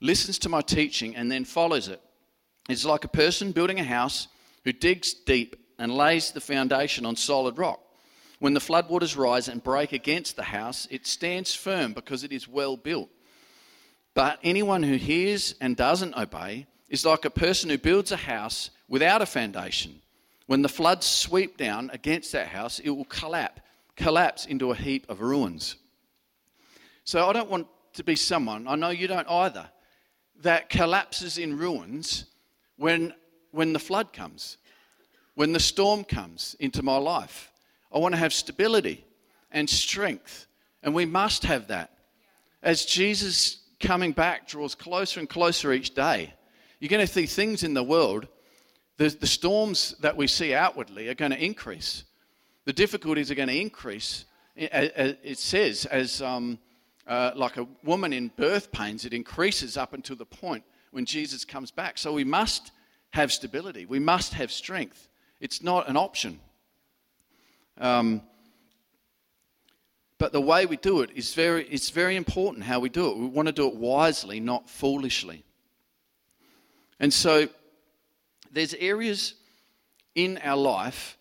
listens 0.00 0.38
to 0.40 0.48
my 0.48 0.60
teaching, 0.60 1.16
and 1.16 1.30
then 1.30 1.44
follows 1.44 1.88
it. 1.88 2.00
It's 2.68 2.84
like 2.84 3.04
a 3.04 3.08
person 3.08 3.50
building 3.50 3.80
a 3.80 3.84
house 3.84 4.28
who 4.62 4.72
digs 4.72 5.14
deep 5.14 5.56
and 5.80 5.92
lays 5.92 6.30
the 6.30 6.40
foundation 6.40 7.04
on 7.04 7.16
solid 7.16 7.58
rock. 7.58 7.80
When 8.38 8.54
the 8.54 8.60
floodwaters 8.60 9.16
rise 9.16 9.48
and 9.48 9.64
break 9.64 9.92
against 9.92 10.36
the 10.36 10.44
house, 10.44 10.86
it 10.92 11.08
stands 11.08 11.52
firm 11.52 11.92
because 11.92 12.22
it 12.22 12.32
is 12.32 12.46
well 12.46 12.76
built. 12.76 13.08
But 14.14 14.38
anyone 14.44 14.84
who 14.84 14.94
hears 14.94 15.56
and 15.60 15.76
doesn't 15.76 16.16
obey 16.16 16.66
is 16.88 17.04
like 17.04 17.24
a 17.24 17.30
person 17.30 17.68
who 17.68 17.78
builds 17.78 18.12
a 18.12 18.16
house 18.16 18.70
without 18.88 19.22
a 19.22 19.26
foundation. 19.26 20.00
When 20.46 20.62
the 20.62 20.68
floods 20.68 21.06
sweep 21.06 21.56
down 21.56 21.90
against 21.92 22.32
that 22.32 22.48
house, 22.48 22.78
it 22.78 22.90
will 22.90 23.04
collapse, 23.06 23.60
collapse 23.96 24.46
into 24.46 24.70
a 24.70 24.76
heap 24.76 25.08
of 25.08 25.20
ruins. 25.20 25.76
So 27.04 27.28
I 27.28 27.32
don't 27.32 27.50
want 27.50 27.66
to 27.94 28.04
be 28.04 28.16
someone, 28.16 28.68
I 28.68 28.76
know 28.76 28.90
you 28.90 29.08
don't 29.08 29.28
either, 29.28 29.68
that 30.42 30.68
collapses 30.68 31.38
in 31.38 31.56
ruins 31.56 32.26
when, 32.76 33.14
when 33.52 33.72
the 33.72 33.78
flood 33.78 34.12
comes, 34.12 34.58
when 35.34 35.52
the 35.52 35.60
storm 35.60 36.04
comes 36.04 36.54
into 36.60 36.82
my 36.82 36.96
life. 36.96 37.50
I 37.92 37.98
want 37.98 38.14
to 38.14 38.18
have 38.18 38.32
stability 38.32 39.04
and 39.50 39.68
strength, 39.68 40.46
and 40.82 40.94
we 40.94 41.06
must 41.06 41.44
have 41.44 41.68
that. 41.68 41.90
As 42.62 42.84
Jesus 42.84 43.62
coming 43.80 44.12
back 44.12 44.46
draws 44.46 44.74
closer 44.74 45.20
and 45.20 45.28
closer 45.28 45.72
each 45.72 45.94
day, 45.94 46.34
you're 46.80 46.88
going 46.88 47.06
to 47.06 47.12
see 47.12 47.26
things 47.26 47.62
in 47.62 47.74
the 47.74 47.82
world 47.82 48.28
the, 48.96 49.08
the 49.08 49.26
storms 49.26 49.94
that 50.00 50.16
we 50.16 50.26
see 50.26 50.54
outwardly 50.54 51.08
are 51.08 51.14
going 51.14 51.32
to 51.32 51.44
increase. 51.44 52.04
The 52.64 52.72
difficulties 52.72 53.30
are 53.30 53.34
going 53.34 53.48
to 53.48 53.60
increase. 53.60 54.24
It 54.56 55.38
says, 55.38 55.84
as 55.86 56.22
um, 56.22 56.58
uh, 57.06 57.32
like 57.34 57.58
a 57.58 57.68
woman 57.84 58.12
in 58.12 58.28
birth 58.36 58.72
pains, 58.72 59.04
it 59.04 59.12
increases 59.12 59.76
up 59.76 59.92
until 59.92 60.16
the 60.16 60.24
point 60.24 60.64
when 60.90 61.04
Jesus 61.04 61.44
comes 61.44 61.70
back. 61.70 61.98
So 61.98 62.12
we 62.12 62.24
must 62.24 62.72
have 63.10 63.30
stability. 63.30 63.86
We 63.86 63.98
must 63.98 64.32
have 64.34 64.50
strength. 64.50 65.08
It's 65.40 65.62
not 65.62 65.88
an 65.88 65.96
option. 65.96 66.40
Um, 67.78 68.22
but 70.18 70.32
the 70.32 70.40
way 70.40 70.64
we 70.64 70.78
do 70.78 71.02
it 71.02 71.10
is 71.14 71.34
very, 71.34 71.68
it's 71.68 71.90
very 71.90 72.16
important 72.16 72.64
how 72.64 72.80
we 72.80 72.88
do 72.88 73.10
it. 73.10 73.18
We 73.18 73.26
want 73.26 73.46
to 73.48 73.52
do 73.52 73.68
it 73.68 73.76
wisely, 73.76 74.40
not 74.40 74.70
foolishly. 74.70 75.44
And 76.98 77.12
so 77.12 77.48
there's 78.56 78.72
areas 78.74 79.34
in 80.14 80.38
our 80.42 80.56
life 80.56 81.18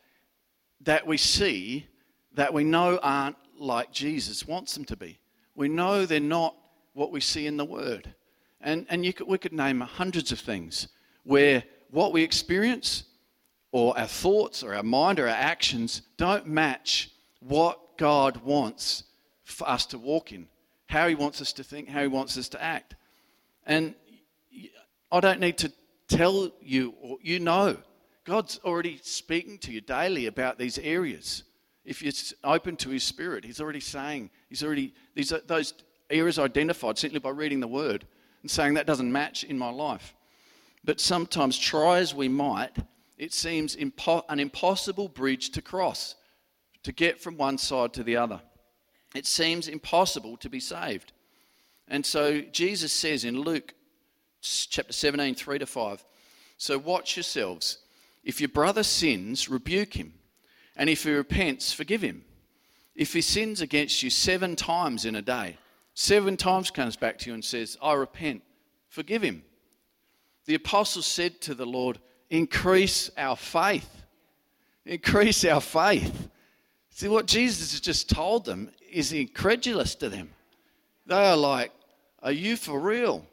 that 0.80 1.06
we 1.06 1.18
see 1.18 1.86
that 2.34 2.54
we 2.54 2.64
know 2.64 2.98
aren't 3.04 3.36
like 3.60 3.92
Jesus 3.92 4.48
wants 4.48 4.74
them 4.74 4.86
to 4.86 4.96
be. 4.96 5.20
We 5.54 5.68
know 5.68 6.06
they're 6.06 6.22
not 6.22 6.56
what 6.94 7.12
we 7.12 7.20
see 7.20 7.46
in 7.46 7.58
the 7.58 7.66
Word. 7.66 8.16
And, 8.62 8.86
and 8.90 9.04
could, 9.14 9.28
we 9.28 9.38
could 9.38 9.52
name 9.52 9.82
hundreds 9.82 10.32
of 10.32 10.40
things 10.40 10.88
where 11.24 11.66
what 11.92 12.14
we 12.14 12.24
experience 12.24 13.04
or 13.74 14.00
our 14.00 14.08
thoughts 14.08 14.64
or 14.64 14.74
our 14.74 14.84
mind 14.84 15.20
or 15.20 15.28
our 15.28 15.36
actions 15.36 16.04
don't 16.16 16.48
match 16.48 17.12
what 17.42 17.98
God 17.98 18.38
wants 18.38 19.04
for 19.44 19.68
us 19.68 19.86
to 19.88 19.98
walk 19.98 20.32
in, 20.32 20.48
how 20.88 21.10
He 21.10 21.16
wants 21.16 21.42
us 21.42 21.52
to 21.52 21.66
think, 21.66 21.90
how 21.90 22.00
He 22.00 22.08
wants 22.08 22.38
us 22.38 22.48
to 22.48 22.64
act. 22.64 22.96
And 23.66 23.94
I 25.12 25.20
don't 25.20 25.42
need 25.42 25.58
to 25.58 25.74
tell 26.08 26.52
you, 26.62 27.20
you 27.22 27.40
know, 27.40 27.78
God's 28.26 28.60
already 28.64 29.00
speaking 29.04 29.58
to 29.60 29.72
you 29.72 29.82
daily 29.82 30.26
about 30.26 30.58
these 30.58 30.78
areas. 30.80 31.44
If 31.84 32.02
you're 32.02 32.14
open 32.44 32.76
to 32.78 32.90
His 32.90 33.04
Spirit, 33.04 33.46
He's 33.46 33.62
already 33.62 33.80
saying, 33.80 34.32
He's 34.50 34.64
already, 34.64 34.94
these 35.14 35.32
are 35.32 35.42
those 35.46 35.74
areas 36.10 36.40
identified 36.40 36.98
simply 36.98 37.20
by 37.20 37.30
reading 37.30 37.60
the 37.60 37.68
Word. 37.68 38.06
and 38.42 38.52
saying 38.52 38.76
that 38.76 38.86
doesn't 38.86 39.12
match 39.12 39.44
in 39.44 39.58
my 39.58 39.72
life. 39.72 40.14
But 40.84 41.02
sometimes, 41.02 41.58
try 41.58 41.98
as 41.98 42.14
we 42.14 42.28
might, 42.28 42.78
it 43.18 43.34
seems 43.34 43.76
impo- 43.76 44.24
an 44.30 44.40
impossible 44.40 45.08
bridge 45.08 45.50
to 45.52 45.62
cross, 45.64 46.16
to 46.84 46.92
get 46.92 47.20
from 47.20 47.38
one 47.38 47.58
side 47.58 47.94
to 47.94 48.04
the 48.04 48.18
other. 48.18 48.40
It 49.16 49.26
seems 49.26 49.68
impossible 49.68 50.38
to 50.38 50.50
be 50.50 50.60
saved. 50.60 51.12
And 51.88 52.06
so 52.06 52.42
Jesus 52.42 52.94
says 52.94 53.24
in 53.24 53.40
Luke 53.40 53.74
chapter 54.70 54.94
17, 54.94 55.36
3 55.36 55.60
to 55.60 55.66
5, 55.66 56.06
So 56.58 56.78
watch 56.78 57.16
yourselves. 57.16 57.80
If 58.24 58.42
your 58.42 58.50
brother 58.50 58.84
sins, 58.84 59.50
rebuke 59.50 59.94
him. 59.94 60.14
And 60.76 60.90
if 60.90 61.04
he 61.04 61.12
repents, 61.12 61.72
forgive 61.72 62.02
him. 62.02 62.24
If 62.96 63.14
he 63.14 63.22
sins 63.22 63.62
against 63.62 64.02
you 64.04 64.10
seven 64.10 64.56
times 64.56 65.06
in 65.06 65.16
a 65.16 65.22
day, 65.22 65.58
seven 65.94 66.38
times 66.38 66.72
comes 66.72 66.96
back 66.96 67.18
to 67.20 67.30
you 67.30 67.34
and 67.34 67.44
says, 67.44 67.78
I 67.82 67.94
repent, 67.94 68.42
forgive 68.90 69.22
him. 69.22 69.44
The 70.46 70.56
apostles 70.56 71.06
said 71.06 71.42
to 71.42 71.54
the 71.54 71.66
Lord, 71.66 72.00
Increase 72.30 73.12
our 73.18 73.36
faith. 73.36 73.90
Increase 74.86 75.46
our 75.46 75.62
faith. 75.62 76.30
See, 76.90 77.08
what 77.08 77.28
Jesus 77.28 77.72
has 77.72 77.82
just 77.82 78.10
told 78.10 78.46
them 78.46 78.72
is 78.92 79.12
incredulous 79.12 79.96
to 79.96 80.10
them. 80.10 80.30
They 81.06 81.16
are 81.16 81.38
like, 81.38 81.72
Are 82.24 82.32
you 82.32 82.56
for 82.56 82.80
real? 82.80 83.26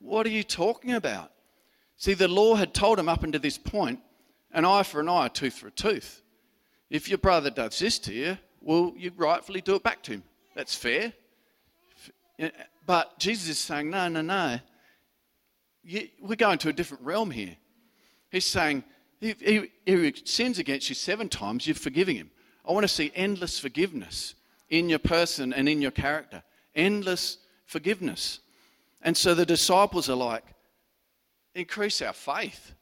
What 0.00 0.26
are 0.26 0.30
you 0.30 0.42
talking 0.42 0.92
about? 0.92 1.30
See, 1.96 2.14
the 2.14 2.28
law 2.28 2.54
had 2.54 2.74
told 2.74 2.98
him 2.98 3.08
up 3.08 3.22
until 3.22 3.40
this 3.40 3.58
point 3.58 4.00
an 4.52 4.64
eye 4.64 4.82
for 4.82 5.00
an 5.00 5.08
eye, 5.08 5.26
a 5.26 5.28
tooth 5.28 5.54
for 5.54 5.68
a 5.68 5.70
tooth. 5.70 6.22
If 6.88 7.08
your 7.08 7.18
brother 7.18 7.50
does 7.50 7.78
this 7.78 7.98
to 8.00 8.12
you, 8.12 8.38
well, 8.60 8.92
you 8.96 9.12
rightfully 9.16 9.60
do 9.60 9.76
it 9.76 9.82
back 9.82 10.02
to 10.04 10.12
him. 10.12 10.22
That's 10.56 10.74
fair. 10.74 11.12
But 12.86 13.18
Jesus 13.18 13.48
is 13.50 13.58
saying, 13.58 13.90
no, 13.90 14.08
no, 14.08 14.22
no. 14.22 14.58
we're 16.20 16.36
going 16.36 16.58
to 16.58 16.70
a 16.70 16.72
different 16.72 17.04
realm 17.04 17.30
here. 17.30 17.56
He's 18.30 18.46
saying, 18.46 18.82
if 19.20 19.40
he, 19.40 19.70
he 19.84 20.14
sins 20.24 20.58
against 20.58 20.88
you 20.88 20.94
seven 20.94 21.28
times, 21.28 21.66
you're 21.66 21.76
forgiving 21.76 22.16
him. 22.16 22.30
I 22.66 22.72
want 22.72 22.84
to 22.84 22.88
see 22.88 23.12
endless 23.14 23.58
forgiveness 23.58 24.34
in 24.68 24.88
your 24.88 24.98
person 24.98 25.52
and 25.52 25.68
in 25.68 25.82
your 25.82 25.90
character. 25.90 26.42
Endless 26.74 27.38
forgiveness. 27.66 28.40
And 29.02 29.16
so 29.16 29.34
the 29.34 29.46
disciples 29.46 30.10
are 30.10 30.16
like, 30.16 30.44
increase 31.54 32.02
our 32.02 32.12
faith. 32.12 32.74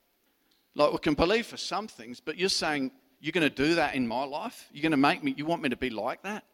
Like 0.75 0.93
we 0.93 0.99
can 0.99 1.15
believe 1.15 1.47
for 1.47 1.57
some 1.57 1.89
things, 1.89 2.21
but 2.21 2.37
you're 2.37 2.49
saying 2.49 2.93
you're 3.21 3.33
going 3.33 3.49
to 3.49 3.55
do 3.55 3.75
that 3.77 3.95
in 3.95 4.07
my 4.07 4.25
life? 4.25 4.69
You're 4.73 4.83
going 4.83 4.93
to 4.93 4.97
make 4.97 5.25
me, 5.25 5.35
you 5.37 5.45
want 5.45 5.63
me 5.63 5.69
to 5.69 5.77
be 5.77 5.91
like 5.91 6.23
that? 6.23 6.45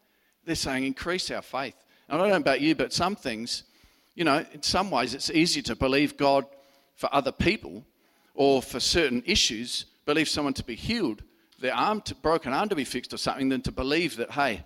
They're 0.45 0.55
saying 0.55 0.83
increase 0.83 1.29
our 1.31 1.41
faith. 1.41 1.75
And 2.07 2.17
I 2.17 2.21
don't 2.21 2.29
know 2.29 2.37
about 2.37 2.61
you, 2.61 2.75
but 2.75 2.93
some 2.93 3.15
things, 3.15 3.63
you 4.15 4.23
know, 4.23 4.45
in 4.53 4.61
some 4.61 4.89
ways 4.91 5.13
it's 5.13 5.29
easier 5.29 5.63
to 5.63 5.75
believe 5.75 6.17
God 6.17 6.45
for 6.95 7.13
other 7.13 7.31
people 7.31 7.85
or 8.33 8.61
for 8.61 8.79
certain 8.79 9.23
issues, 9.25 9.85
believe 10.05 10.29
someone 10.29 10.53
to 10.53 10.63
be 10.63 10.75
healed, 10.75 11.23
their 11.59 11.73
arm 11.73 12.01
to, 12.01 12.15
broken 12.15 12.53
arm 12.53 12.69
to 12.69 12.75
be 12.75 12.83
fixed 12.83 13.13
or 13.13 13.17
something, 13.17 13.49
than 13.49 13.61
to 13.61 13.71
believe 13.71 14.17
that, 14.17 14.31
hey, 14.31 14.63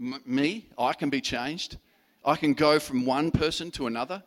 m- 0.00 0.22
me, 0.24 0.68
I 0.78 0.92
can 0.92 1.10
be 1.10 1.20
changed. 1.20 1.78
I 2.24 2.36
can 2.36 2.54
go 2.54 2.78
from 2.78 3.04
one 3.04 3.30
person 3.30 3.70
to 3.72 3.86
another. 3.86 4.22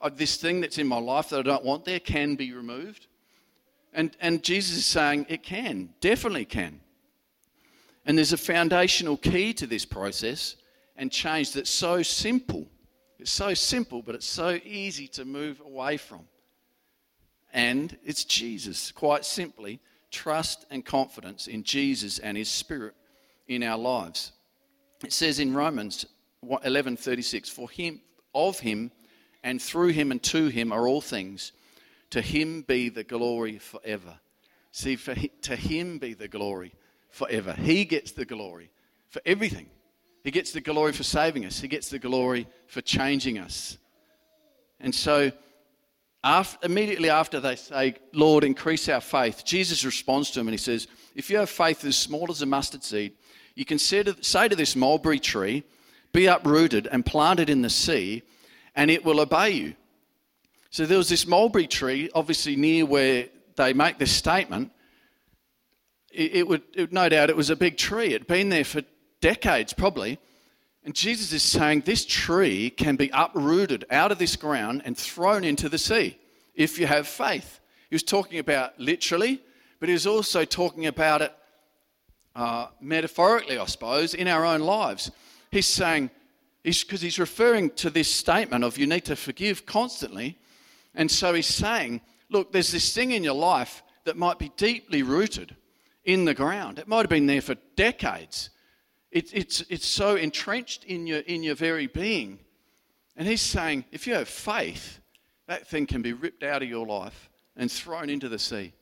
Uh, 0.00 0.10
this 0.14 0.36
thing 0.36 0.60
that's 0.60 0.78
in 0.78 0.86
my 0.86 0.98
life 0.98 1.28
that 1.30 1.40
I 1.40 1.42
don't 1.42 1.64
want 1.64 1.84
there 1.84 2.00
can 2.00 2.34
be 2.34 2.52
removed. 2.52 3.06
And, 3.92 4.16
and 4.20 4.42
Jesus 4.42 4.78
is 4.78 4.86
saying 4.86 5.26
it 5.28 5.42
can, 5.42 5.90
definitely 6.00 6.44
can. 6.44 6.80
And 8.04 8.16
there's 8.16 8.32
a 8.32 8.38
foundational 8.38 9.16
key 9.16 9.52
to 9.54 9.66
this 9.66 9.84
process 9.84 10.56
and 10.96 11.12
change 11.12 11.52
that's 11.52 11.70
so 11.70 12.02
simple. 12.02 12.66
It's 13.18 13.30
so 13.30 13.54
simple, 13.54 14.02
but 14.02 14.14
it's 14.14 14.26
so 14.26 14.58
easy 14.64 15.08
to 15.08 15.24
move 15.24 15.60
away 15.60 15.96
from. 15.96 16.20
And 17.52 17.96
it's 18.04 18.24
Jesus, 18.24 18.92
quite 18.92 19.24
simply, 19.24 19.80
trust 20.10 20.66
and 20.70 20.84
confidence 20.84 21.46
in 21.46 21.62
Jesus 21.62 22.18
and 22.18 22.36
his 22.36 22.48
spirit 22.48 22.94
in 23.46 23.62
our 23.62 23.78
lives. 23.78 24.32
It 25.04 25.12
says 25.12 25.38
in 25.38 25.54
Romans 25.54 26.06
11:36 26.44 27.48
for 27.50 27.68
him 27.70 28.00
of 28.34 28.60
him 28.60 28.90
and 29.42 29.60
through 29.60 29.88
him 29.88 30.10
and 30.10 30.22
to 30.22 30.48
him 30.48 30.72
are 30.72 30.86
all 30.86 31.00
things 31.00 31.52
to 32.10 32.20
him 32.20 32.62
be 32.62 32.88
the 32.88 33.04
glory 33.04 33.58
forever. 33.58 34.18
See, 34.72 34.96
for 34.96 35.14
he, 35.14 35.28
to 35.42 35.56
him 35.56 35.98
be 35.98 36.14
the 36.14 36.28
glory 36.28 36.74
forever. 37.10 37.52
He 37.52 37.84
gets 37.84 38.12
the 38.12 38.24
glory 38.24 38.70
for 39.08 39.20
everything. 39.26 39.68
He 40.24 40.30
gets 40.30 40.52
the 40.52 40.60
glory 40.60 40.92
for 40.92 41.04
saving 41.04 41.44
us, 41.44 41.60
He 41.60 41.68
gets 41.68 41.88
the 41.88 41.98
glory 41.98 42.46
for 42.66 42.80
changing 42.80 43.38
us. 43.38 43.78
And 44.80 44.94
so, 44.94 45.32
after, 46.22 46.66
immediately 46.66 47.10
after 47.10 47.40
they 47.40 47.56
say, 47.56 47.94
Lord, 48.12 48.44
increase 48.44 48.88
our 48.88 49.00
faith, 49.00 49.44
Jesus 49.44 49.84
responds 49.84 50.30
to 50.30 50.40
them 50.40 50.48
and 50.48 50.54
He 50.54 50.58
says, 50.58 50.88
If 51.14 51.30
you 51.30 51.38
have 51.38 51.50
faith 51.50 51.84
as 51.84 51.96
small 51.96 52.30
as 52.30 52.42
a 52.42 52.46
mustard 52.46 52.84
seed, 52.84 53.12
you 53.54 53.64
can 53.64 53.78
say 53.78 54.02
to, 54.02 54.22
say 54.22 54.48
to 54.48 54.56
this 54.56 54.76
mulberry 54.76 55.18
tree, 55.18 55.64
Be 56.12 56.26
uprooted 56.26 56.86
and 56.86 57.04
planted 57.04 57.50
in 57.50 57.62
the 57.62 57.70
sea, 57.70 58.22
and 58.74 58.90
it 58.90 59.04
will 59.04 59.20
obey 59.20 59.50
you. 59.50 59.74
So 60.70 60.86
there 60.86 60.98
was 60.98 61.08
this 61.08 61.26
mulberry 61.26 61.66
tree, 61.66 62.10
obviously 62.14 62.56
near 62.56 62.84
where 62.84 63.26
they 63.56 63.72
make 63.72 63.98
this 63.98 64.12
statement. 64.12 64.70
It, 66.10 66.34
it, 66.34 66.48
would, 66.48 66.62
it, 66.74 66.92
no 66.92 67.08
doubt 67.08 67.30
it 67.30 67.36
was 67.36 67.50
a 67.50 67.56
big 67.56 67.76
tree. 67.76 68.08
It 68.08 68.20
had 68.20 68.26
been 68.26 68.48
there 68.48 68.64
for 68.64 68.82
decades, 69.20 69.72
probably. 69.72 70.18
And 70.84 70.94
Jesus 70.94 71.32
is 71.32 71.42
saying 71.42 71.82
this 71.82 72.04
tree 72.04 72.70
can 72.70 72.96
be 72.96 73.10
uprooted 73.12 73.84
out 73.90 74.12
of 74.12 74.18
this 74.18 74.36
ground 74.36 74.82
and 74.84 74.96
thrown 74.96 75.44
into 75.44 75.68
the 75.68 75.78
sea 75.78 76.18
if 76.54 76.78
you 76.78 76.86
have 76.86 77.06
faith. 77.06 77.60
He 77.90 77.94
was 77.94 78.02
talking 78.02 78.38
about 78.38 78.78
literally, 78.78 79.40
but 79.80 79.88
he 79.88 79.92
was 79.92 80.06
also 80.06 80.44
talking 80.44 80.86
about 80.86 81.22
it 81.22 81.34
uh, 82.34 82.68
metaphorically, 82.80 83.58
I 83.58 83.64
suppose, 83.66 84.14
in 84.14 84.28
our 84.28 84.44
own 84.44 84.60
lives. 84.60 85.10
He's 85.50 85.66
saying, 85.66 86.10
because 86.62 87.00
he's, 87.00 87.14
he's 87.14 87.18
referring 87.18 87.70
to 87.70 87.90
this 87.90 88.12
statement 88.12 88.64
of 88.64 88.78
you 88.78 88.86
need 88.86 89.04
to 89.06 89.16
forgive 89.16 89.64
constantly. 89.66 90.38
And 90.94 91.10
so 91.10 91.34
he's 91.34 91.46
saying, 91.46 92.00
look, 92.30 92.52
there's 92.52 92.72
this 92.72 92.94
thing 92.94 93.12
in 93.12 93.24
your 93.24 93.34
life 93.34 93.82
that 94.04 94.16
might 94.16 94.38
be 94.38 94.50
deeply 94.56 95.02
rooted 95.02 95.56
in 96.04 96.24
the 96.24 96.34
ground. 96.34 96.78
It 96.78 96.88
might 96.88 97.00
have 97.00 97.10
been 97.10 97.26
there 97.26 97.40
for 97.40 97.56
decades. 97.76 98.50
It, 99.10 99.30
it's, 99.32 99.60
it's 99.68 99.86
so 99.86 100.16
entrenched 100.16 100.84
in 100.84 101.06
your, 101.06 101.20
in 101.20 101.42
your 101.42 101.54
very 101.54 101.86
being. 101.86 102.38
And 103.16 103.26
he's 103.26 103.42
saying, 103.42 103.84
if 103.92 104.06
you 104.06 104.14
have 104.14 104.28
faith, 104.28 105.00
that 105.46 105.66
thing 105.66 105.86
can 105.86 106.02
be 106.02 106.12
ripped 106.12 106.42
out 106.42 106.62
of 106.62 106.68
your 106.68 106.86
life 106.86 107.28
and 107.56 107.70
thrown 107.70 108.10
into 108.10 108.28
the 108.28 108.38
sea. 108.38 108.72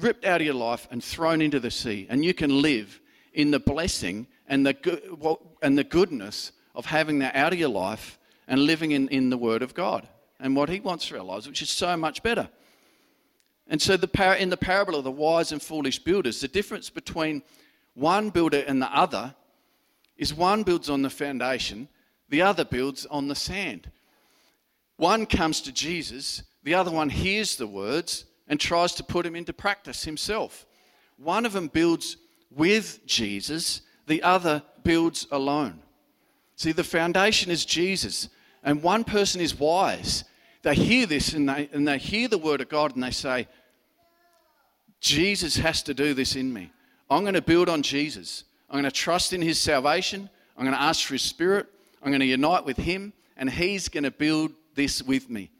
Ripped 0.00 0.24
out 0.24 0.40
of 0.40 0.44
your 0.44 0.54
life 0.54 0.86
and 0.90 1.02
thrown 1.02 1.40
into 1.40 1.60
the 1.60 1.70
sea. 1.70 2.06
And 2.10 2.24
you 2.24 2.34
can 2.34 2.60
live 2.60 3.00
in 3.32 3.50
the 3.50 3.60
blessing 3.60 4.26
and 4.48 4.66
the, 4.66 5.38
and 5.62 5.76
the 5.76 5.84
goodness 5.84 6.52
of 6.74 6.86
having 6.86 7.18
that 7.20 7.34
out 7.34 7.52
of 7.52 7.58
your 7.58 7.68
life 7.68 8.18
and 8.46 8.60
living 8.60 8.92
in, 8.92 9.08
in 9.08 9.30
the 9.30 9.38
Word 9.38 9.62
of 9.62 9.74
God 9.74 10.08
and 10.38 10.54
what 10.54 10.68
He 10.68 10.80
wants 10.80 11.06
for 11.06 11.18
our 11.18 11.24
lives, 11.24 11.48
which 11.48 11.62
is 11.62 11.70
so 11.70 11.96
much 11.96 12.22
better. 12.22 12.48
And 13.68 13.82
so, 13.82 13.96
the 13.96 14.06
par- 14.06 14.36
in 14.36 14.50
the 14.50 14.56
parable 14.56 14.94
of 14.94 15.04
the 15.04 15.10
wise 15.10 15.50
and 15.50 15.60
foolish 15.60 15.98
builders, 15.98 16.40
the 16.40 16.48
difference 16.48 16.88
between 16.88 17.42
one 17.94 18.30
builder 18.30 18.62
and 18.66 18.80
the 18.80 18.94
other 18.96 19.34
is 20.16 20.32
one 20.32 20.62
builds 20.62 20.88
on 20.88 21.02
the 21.02 21.10
foundation, 21.10 21.88
the 22.28 22.42
other 22.42 22.64
builds 22.64 23.06
on 23.06 23.28
the 23.28 23.34
sand. 23.34 23.90
One 24.96 25.26
comes 25.26 25.60
to 25.62 25.72
Jesus, 25.72 26.42
the 26.62 26.74
other 26.74 26.90
one 26.90 27.10
hears 27.10 27.56
the 27.56 27.66
words 27.66 28.24
and 28.48 28.60
tries 28.60 28.94
to 28.94 29.04
put 29.04 29.24
them 29.24 29.36
into 29.36 29.52
practice 29.52 30.04
himself. 30.04 30.66
One 31.16 31.44
of 31.44 31.52
them 31.52 31.68
builds 31.68 32.16
with 32.50 33.04
Jesus, 33.06 33.82
the 34.06 34.22
other 34.22 34.62
builds 34.82 35.26
alone. 35.30 35.80
See, 36.56 36.72
the 36.72 36.84
foundation 36.84 37.50
is 37.50 37.64
Jesus 37.64 38.28
and 38.62 38.82
one 38.82 39.04
person 39.04 39.40
is 39.40 39.58
wise. 39.58 40.24
They 40.62 40.74
hear 40.74 41.06
this 41.06 41.32
and 41.32 41.48
they, 41.48 41.68
and 41.72 41.86
they 41.86 41.98
hear 41.98 42.28
the 42.28 42.38
word 42.38 42.60
of 42.60 42.68
God 42.68 42.94
and 42.94 43.02
they 43.02 43.10
say, 43.10 43.46
Jesus 45.00 45.56
has 45.56 45.82
to 45.84 45.94
do 45.94 46.14
this 46.14 46.34
in 46.34 46.52
me. 46.52 46.72
I'm 47.08 47.22
going 47.22 47.34
to 47.34 47.42
build 47.42 47.68
on 47.68 47.82
Jesus. 47.82 48.44
I'm 48.68 48.74
going 48.74 48.84
to 48.84 48.90
trust 48.90 49.32
in 49.32 49.40
his 49.42 49.60
salvation. 49.60 50.28
I'm 50.56 50.64
going 50.64 50.74
to 50.74 50.82
ask 50.82 51.06
for 51.06 51.14
his 51.14 51.22
spirit. 51.22 51.66
I'm 52.02 52.10
going 52.10 52.20
to 52.20 52.26
unite 52.26 52.64
with 52.64 52.76
him 52.76 53.12
and 53.36 53.50
he's 53.50 53.88
going 53.88 54.04
to 54.04 54.10
build 54.10 54.52
this 54.74 55.02
with 55.02 55.30
me. 55.30 55.50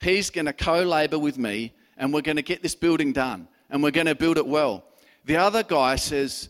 He's 0.00 0.30
going 0.30 0.46
to 0.46 0.52
co 0.52 0.82
labor 0.82 1.18
with 1.18 1.36
me 1.36 1.74
and 1.96 2.12
we're 2.12 2.22
going 2.22 2.36
to 2.36 2.42
get 2.42 2.62
this 2.62 2.74
building 2.74 3.12
done 3.12 3.48
and 3.68 3.82
we're 3.82 3.90
going 3.90 4.06
to 4.06 4.14
build 4.14 4.38
it 4.38 4.46
well. 4.46 4.84
The 5.24 5.36
other 5.36 5.62
guy 5.62 5.96
says, 5.96 6.48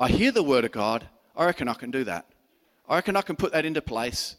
I 0.00 0.08
hear 0.08 0.32
the 0.32 0.42
word 0.42 0.64
of 0.64 0.72
God. 0.72 1.06
I 1.36 1.44
reckon 1.44 1.68
I 1.68 1.74
can 1.74 1.90
do 1.90 2.04
that. 2.04 2.24
I 2.88 2.94
reckon 2.96 3.16
I 3.16 3.22
can 3.22 3.36
put 3.36 3.52
that 3.52 3.66
into 3.66 3.82
place. 3.82 4.36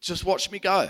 Just 0.00 0.24
watch 0.24 0.50
me 0.50 0.58
go. 0.58 0.88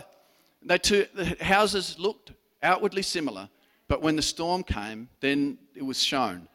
They 0.62 0.78
two, 0.78 1.06
the 1.12 1.36
houses 1.40 1.98
looked 1.98 2.32
outwardly 2.62 3.02
similar, 3.02 3.48
but 3.88 4.02
when 4.02 4.14
the 4.14 4.22
storm 4.22 4.62
came, 4.62 5.08
then 5.20 5.58
it 5.74 5.82
was 5.82 6.00
shown 6.00 6.46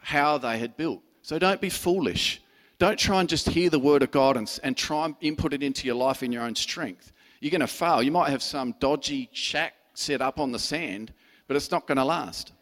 how 0.00 0.38
they 0.38 0.58
had 0.58 0.76
built. 0.76 1.02
So 1.22 1.40
don't 1.40 1.60
be 1.60 1.70
foolish. 1.70 2.40
Don't 2.78 2.98
try 2.98 3.18
and 3.18 3.28
just 3.28 3.48
hear 3.48 3.68
the 3.68 3.80
word 3.80 4.04
of 4.04 4.12
God 4.12 4.36
and, 4.36 4.60
and 4.62 4.76
try 4.76 5.06
and 5.06 5.16
input 5.20 5.52
it 5.52 5.64
into 5.64 5.86
your 5.86 5.96
life 5.96 6.22
in 6.22 6.30
your 6.30 6.44
own 6.44 6.54
strength. 6.54 7.12
you're 7.40 7.50
going 7.50 7.60
to 7.62 7.66
fail. 7.66 8.00
You 8.00 8.12
might 8.12 8.30
have 8.30 8.44
some 8.44 8.76
dodgy 8.78 9.28
shack 9.32 9.74
set 9.94 10.22
up 10.22 10.38
on 10.38 10.52
the 10.52 10.58
sand, 10.60 11.12
but 11.48 11.56
it's 11.56 11.72
not 11.72 11.88
going 11.88 11.98
to 11.98 12.04
last. 12.04 12.52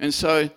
And 0.00 0.12
so, 0.12 0.50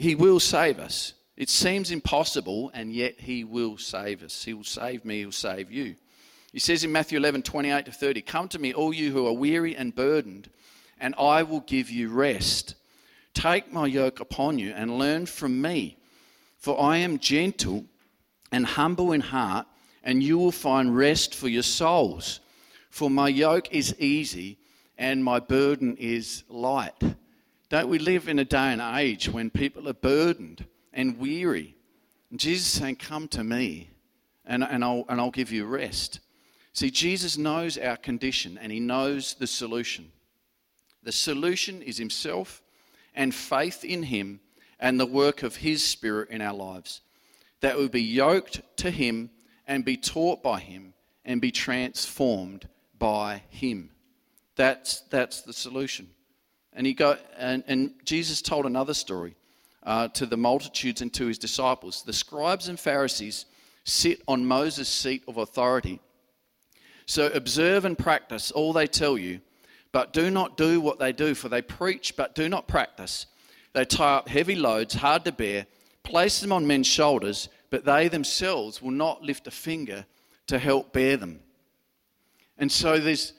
He 0.00 0.14
will 0.14 0.40
save 0.40 0.78
us. 0.78 1.12
It 1.36 1.50
seems 1.50 1.90
impossible, 1.90 2.70
and 2.72 2.90
yet 2.90 3.20
He 3.20 3.44
will 3.44 3.76
save 3.76 4.22
us. 4.22 4.42
He 4.42 4.54
will 4.54 4.64
save 4.64 5.04
me, 5.04 5.18
He'll 5.18 5.30
save 5.30 5.70
you. 5.70 5.94
He 6.54 6.58
says 6.58 6.82
in 6.84 6.90
Matthew 6.90 7.18
11, 7.18 7.42
28 7.42 7.84
to 7.84 7.92
30, 7.92 8.22
Come 8.22 8.48
to 8.48 8.58
me, 8.58 8.72
all 8.72 8.94
you 8.94 9.12
who 9.12 9.26
are 9.26 9.34
weary 9.34 9.76
and 9.76 9.94
burdened, 9.94 10.48
and 10.98 11.14
I 11.18 11.42
will 11.42 11.60
give 11.60 11.90
you 11.90 12.08
rest. 12.08 12.76
Take 13.34 13.74
my 13.74 13.86
yoke 13.86 14.20
upon 14.20 14.58
you 14.58 14.72
and 14.72 14.98
learn 14.98 15.26
from 15.26 15.60
me, 15.60 15.98
for 16.56 16.80
I 16.80 16.96
am 16.96 17.18
gentle 17.18 17.84
and 18.50 18.64
humble 18.64 19.12
in 19.12 19.20
heart, 19.20 19.66
and 20.02 20.22
you 20.22 20.38
will 20.38 20.50
find 20.50 20.96
rest 20.96 21.34
for 21.34 21.48
your 21.48 21.62
souls. 21.62 22.40
For 22.88 23.10
my 23.10 23.28
yoke 23.28 23.70
is 23.70 23.94
easy 23.98 24.56
and 24.96 25.22
my 25.22 25.40
burden 25.40 25.98
is 25.98 26.42
light. 26.48 27.02
Don't 27.70 27.88
we 27.88 28.00
live 28.00 28.28
in 28.28 28.40
a 28.40 28.44
day 28.44 28.72
and 28.72 28.82
age 28.82 29.28
when 29.28 29.48
people 29.48 29.88
are 29.88 29.94
burdened 29.94 30.66
and 30.92 31.18
weary? 31.18 31.76
And 32.30 32.40
Jesus 32.40 32.66
is 32.66 32.80
saying, 32.80 32.96
Come 32.96 33.28
to 33.28 33.44
me 33.44 33.90
and, 34.44 34.64
and, 34.64 34.84
I'll, 34.84 35.04
and 35.08 35.20
I'll 35.20 35.30
give 35.30 35.52
you 35.52 35.64
rest. 35.64 36.18
See, 36.72 36.90
Jesus 36.90 37.38
knows 37.38 37.78
our 37.78 37.96
condition 37.96 38.58
and 38.60 38.72
he 38.72 38.80
knows 38.80 39.34
the 39.34 39.46
solution. 39.46 40.10
The 41.04 41.12
solution 41.12 41.80
is 41.80 41.96
himself 41.96 42.60
and 43.14 43.32
faith 43.32 43.84
in 43.84 44.02
him 44.02 44.40
and 44.80 44.98
the 44.98 45.06
work 45.06 45.44
of 45.44 45.56
his 45.56 45.84
spirit 45.84 46.30
in 46.30 46.40
our 46.40 46.54
lives. 46.54 47.02
That 47.60 47.78
we 47.78 47.88
be 47.88 48.02
yoked 48.02 48.62
to 48.78 48.90
him 48.90 49.30
and 49.68 49.84
be 49.84 49.96
taught 49.96 50.42
by 50.42 50.58
him 50.58 50.92
and 51.24 51.40
be 51.40 51.52
transformed 51.52 52.68
by 52.98 53.44
him. 53.48 53.90
That's, 54.56 55.02
that's 55.02 55.42
the 55.42 55.52
solution. 55.52 56.08
And, 56.72 56.86
he 56.86 56.94
go, 56.94 57.16
and, 57.36 57.64
and 57.66 57.92
Jesus 58.04 58.42
told 58.42 58.66
another 58.66 58.94
story 58.94 59.34
uh, 59.82 60.08
to 60.08 60.26
the 60.26 60.36
multitudes 60.36 61.02
and 61.02 61.12
to 61.14 61.26
his 61.26 61.38
disciples. 61.38 62.02
The 62.02 62.12
scribes 62.12 62.68
and 62.68 62.78
Pharisees 62.78 63.46
sit 63.84 64.22
on 64.28 64.46
Moses' 64.46 64.88
seat 64.88 65.22
of 65.26 65.36
authority. 65.36 66.00
So 67.06 67.26
observe 67.28 67.84
and 67.84 67.98
practice 67.98 68.50
all 68.50 68.72
they 68.72 68.86
tell 68.86 69.18
you, 69.18 69.40
but 69.92 70.12
do 70.12 70.30
not 70.30 70.56
do 70.56 70.80
what 70.80 70.98
they 70.98 71.12
do, 71.12 71.34
for 71.34 71.48
they 71.48 71.62
preach 71.62 72.16
but 72.16 72.34
do 72.34 72.48
not 72.48 72.68
practice. 72.68 73.26
They 73.72 73.84
tie 73.84 74.16
up 74.16 74.28
heavy 74.28 74.54
loads, 74.54 74.94
hard 74.94 75.24
to 75.24 75.32
bear, 75.32 75.66
place 76.02 76.40
them 76.40 76.52
on 76.52 76.66
men's 76.66 76.86
shoulders, 76.86 77.48
but 77.70 77.84
they 77.84 78.08
themselves 78.08 78.80
will 78.80 78.90
not 78.90 79.22
lift 79.22 79.46
a 79.46 79.50
finger 79.50 80.06
to 80.46 80.58
help 80.58 80.92
bear 80.92 81.16
them. 81.16 81.40
And 82.58 82.70
so 82.70 82.98
there's 82.98 83.32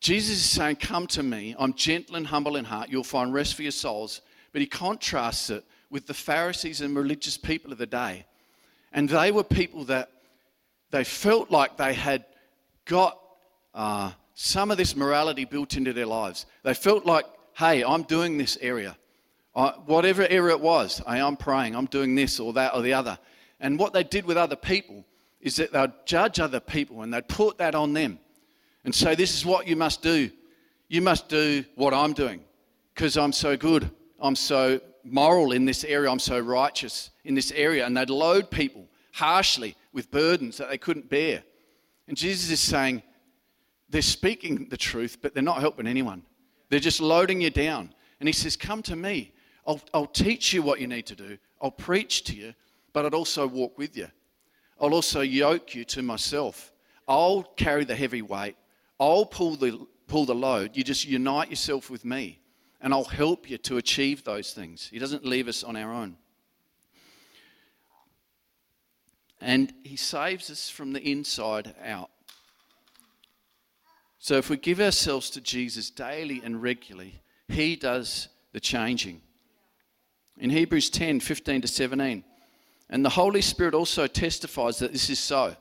Jesus 0.00 0.36
is 0.36 0.50
saying, 0.50 0.76
Come 0.76 1.06
to 1.08 1.22
me. 1.22 1.54
I'm 1.58 1.74
gentle 1.74 2.16
and 2.16 2.26
humble 2.26 2.56
in 2.56 2.64
heart. 2.64 2.88
You'll 2.88 3.04
find 3.04 3.32
rest 3.32 3.54
for 3.54 3.62
your 3.62 3.72
souls. 3.72 4.20
But 4.52 4.60
he 4.60 4.66
contrasts 4.66 5.50
it 5.50 5.64
with 5.90 6.06
the 6.06 6.14
Pharisees 6.14 6.80
and 6.80 6.96
religious 6.96 7.36
people 7.36 7.72
of 7.72 7.78
the 7.78 7.86
day. 7.86 8.24
And 8.92 9.08
they 9.08 9.30
were 9.30 9.44
people 9.44 9.84
that 9.84 10.10
they 10.90 11.04
felt 11.04 11.50
like 11.50 11.76
they 11.76 11.92
had 11.92 12.24
got 12.84 13.18
uh, 13.74 14.12
some 14.34 14.70
of 14.70 14.78
this 14.78 14.96
morality 14.96 15.44
built 15.44 15.76
into 15.76 15.92
their 15.92 16.06
lives. 16.06 16.46
They 16.62 16.74
felt 16.74 17.04
like, 17.04 17.26
hey, 17.54 17.84
I'm 17.84 18.02
doing 18.04 18.38
this 18.38 18.56
area. 18.60 18.96
Uh, 19.54 19.72
whatever 19.86 20.26
area 20.26 20.54
it 20.54 20.60
was, 20.60 21.02
hey, 21.06 21.20
I'm 21.20 21.36
praying, 21.36 21.74
I'm 21.74 21.86
doing 21.86 22.14
this 22.14 22.38
or 22.38 22.52
that 22.52 22.74
or 22.74 22.82
the 22.82 22.92
other. 22.92 23.18
And 23.60 23.78
what 23.78 23.92
they 23.92 24.04
did 24.04 24.24
with 24.24 24.36
other 24.36 24.56
people 24.56 25.04
is 25.40 25.56
that 25.56 25.72
they'd 25.72 25.92
judge 26.06 26.38
other 26.38 26.60
people 26.60 27.02
and 27.02 27.12
they'd 27.12 27.26
put 27.26 27.58
that 27.58 27.74
on 27.74 27.92
them 27.92 28.20
and 28.88 28.94
say, 28.94 29.14
This 29.14 29.34
is 29.34 29.44
what 29.44 29.68
you 29.68 29.76
must 29.76 30.00
do. 30.00 30.30
You 30.88 31.02
must 31.02 31.28
do 31.28 31.62
what 31.74 31.92
I'm 31.92 32.14
doing 32.14 32.42
because 32.94 33.18
I'm 33.18 33.34
so 33.34 33.54
good. 33.54 33.90
I'm 34.18 34.34
so 34.34 34.80
moral 35.04 35.52
in 35.52 35.66
this 35.66 35.84
area. 35.84 36.10
I'm 36.10 36.18
so 36.18 36.40
righteous 36.40 37.10
in 37.22 37.34
this 37.34 37.52
area. 37.52 37.84
And 37.84 37.94
they'd 37.94 38.08
load 38.08 38.50
people 38.50 38.88
harshly 39.12 39.76
with 39.92 40.10
burdens 40.10 40.56
that 40.56 40.70
they 40.70 40.78
couldn't 40.78 41.10
bear. 41.10 41.42
And 42.06 42.16
Jesus 42.16 42.50
is 42.50 42.60
saying, 42.60 43.02
They're 43.90 44.00
speaking 44.00 44.68
the 44.70 44.78
truth, 44.78 45.18
but 45.20 45.34
they're 45.34 45.42
not 45.42 45.60
helping 45.60 45.86
anyone. 45.86 46.22
They're 46.70 46.80
just 46.80 47.02
loading 47.02 47.42
you 47.42 47.50
down. 47.50 47.92
And 48.20 48.26
he 48.26 48.32
says, 48.32 48.56
Come 48.56 48.80
to 48.84 48.96
me. 48.96 49.34
I'll, 49.66 49.82
I'll 49.92 50.06
teach 50.06 50.54
you 50.54 50.62
what 50.62 50.80
you 50.80 50.86
need 50.86 51.04
to 51.08 51.14
do. 51.14 51.36
I'll 51.60 51.70
preach 51.70 52.24
to 52.24 52.34
you, 52.34 52.54
but 52.94 53.04
I'd 53.04 53.12
also 53.12 53.46
walk 53.46 53.76
with 53.76 53.98
you. 53.98 54.08
I'll 54.80 54.94
also 54.94 55.20
yoke 55.20 55.74
you 55.74 55.84
to 55.84 56.00
myself. 56.00 56.72
I'll 57.06 57.42
carry 57.42 57.84
the 57.84 57.94
heavy 57.94 58.22
weight. 58.22 58.56
I'll 59.00 59.26
pull 59.26 59.56
the, 59.56 59.86
pull 60.06 60.24
the 60.24 60.34
load. 60.34 60.76
You 60.76 60.82
just 60.82 61.06
unite 61.06 61.50
yourself 61.50 61.90
with 61.90 62.04
me, 62.04 62.40
and 62.80 62.92
I'll 62.92 63.04
help 63.04 63.48
you 63.48 63.58
to 63.58 63.76
achieve 63.76 64.24
those 64.24 64.52
things. 64.52 64.88
He 64.90 64.98
doesn't 64.98 65.24
leave 65.24 65.48
us 65.48 65.62
on 65.62 65.76
our 65.76 65.92
own. 65.92 66.16
And 69.40 69.72
He 69.84 69.96
saves 69.96 70.50
us 70.50 70.68
from 70.68 70.92
the 70.92 71.00
inside 71.08 71.74
out. 71.84 72.10
So 74.18 74.34
if 74.34 74.50
we 74.50 74.56
give 74.56 74.80
ourselves 74.80 75.30
to 75.30 75.40
Jesus 75.40 75.90
daily 75.90 76.42
and 76.44 76.60
regularly, 76.60 77.22
He 77.46 77.76
does 77.76 78.28
the 78.52 78.60
changing. 78.60 79.22
In 80.38 80.50
Hebrews 80.50 80.90
10 80.90 81.20
15 81.20 81.62
to 81.62 81.68
17, 81.68 82.24
and 82.90 83.04
the 83.04 83.10
Holy 83.10 83.42
Spirit 83.42 83.74
also 83.74 84.06
testifies 84.06 84.78
that 84.78 84.92
this 84.92 85.10
is 85.10 85.18
so. 85.18 85.54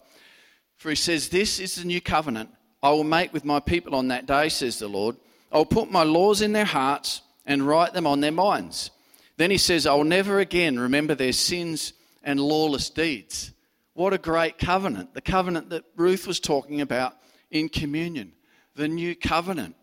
For 0.77 0.89
he 0.89 0.95
says, 0.95 1.29
This 1.29 1.59
is 1.59 1.75
the 1.75 1.85
new 1.85 1.99
covenant 1.99 2.49
I 2.81 2.91
will 2.91 3.03
make 3.03 3.33
with 3.33 3.45
my 3.45 3.59
people 3.59 3.95
on 3.95 4.09
that 4.09 4.25
day, 4.25 4.49
says 4.49 4.79
the 4.79 4.87
Lord. 4.87 5.15
I'll 5.51 5.65
put 5.65 5.91
my 5.91 6.03
laws 6.03 6.41
in 6.41 6.53
their 6.53 6.65
hearts 6.65 7.21
and 7.45 7.67
write 7.67 7.93
them 7.93 8.05
on 8.05 8.19
their 8.19 8.31
minds. 8.31 8.91
Then 9.37 9.51
he 9.51 9.57
says, 9.57 9.87
I 9.87 9.93
will 9.93 10.03
never 10.03 10.39
again 10.39 10.79
remember 10.79 11.15
their 11.15 11.31
sins 11.31 11.93
and 12.23 12.39
lawless 12.39 12.89
deeds. 12.89 13.51
What 13.93 14.13
a 14.13 14.17
great 14.17 14.57
covenant. 14.59 15.13
The 15.13 15.21
covenant 15.21 15.69
that 15.69 15.85
Ruth 15.95 16.27
was 16.27 16.39
talking 16.39 16.81
about 16.81 17.15
in 17.49 17.69
communion. 17.69 18.33
The 18.75 18.87
new 18.87 19.15
covenant. 19.15 19.75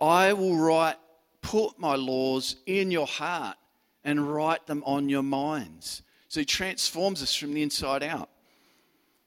I 0.00 0.32
will 0.32 0.56
write, 0.56 0.96
put 1.42 1.78
my 1.78 1.96
laws 1.96 2.56
in 2.66 2.90
your 2.90 3.06
heart 3.06 3.56
and 4.04 4.32
write 4.32 4.66
them 4.66 4.82
on 4.86 5.08
your 5.08 5.22
minds. 5.22 6.02
So 6.28 6.40
he 6.40 6.46
transforms 6.46 7.22
us 7.22 7.34
from 7.34 7.52
the 7.52 7.62
inside 7.62 8.02
out. 8.02 8.30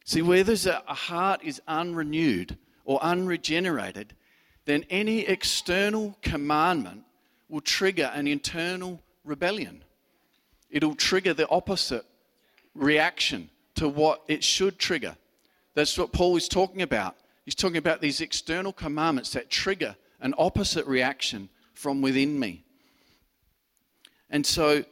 See, 0.05 0.21
where 0.21 0.43
there's 0.43 0.65
a, 0.65 0.81
a 0.87 0.93
heart 0.93 1.41
is 1.43 1.61
unrenewed 1.67 2.57
or 2.85 3.01
unregenerated, 3.03 4.13
then 4.65 4.85
any 4.89 5.21
external 5.21 6.17
commandment 6.21 7.03
will 7.49 7.61
trigger 7.61 8.11
an 8.13 8.27
internal 8.27 9.01
rebellion. 9.23 9.83
It'll 10.69 10.95
trigger 10.95 11.33
the 11.33 11.47
opposite 11.49 12.05
reaction 12.73 13.49
to 13.75 13.87
what 13.87 14.23
it 14.27 14.43
should 14.43 14.79
trigger. 14.79 15.15
That's 15.75 15.97
what 15.97 16.11
Paul 16.11 16.35
is 16.35 16.47
talking 16.47 16.81
about. 16.81 17.15
He's 17.45 17.55
talking 17.55 17.77
about 17.77 18.01
these 18.01 18.21
external 18.21 18.73
commandments 18.73 19.31
that 19.31 19.49
trigger 19.49 19.95
an 20.21 20.33
opposite 20.37 20.87
reaction 20.87 21.49
from 21.73 22.01
within 22.01 22.39
me. 22.39 22.63
And 24.29 24.45
so 24.45 24.83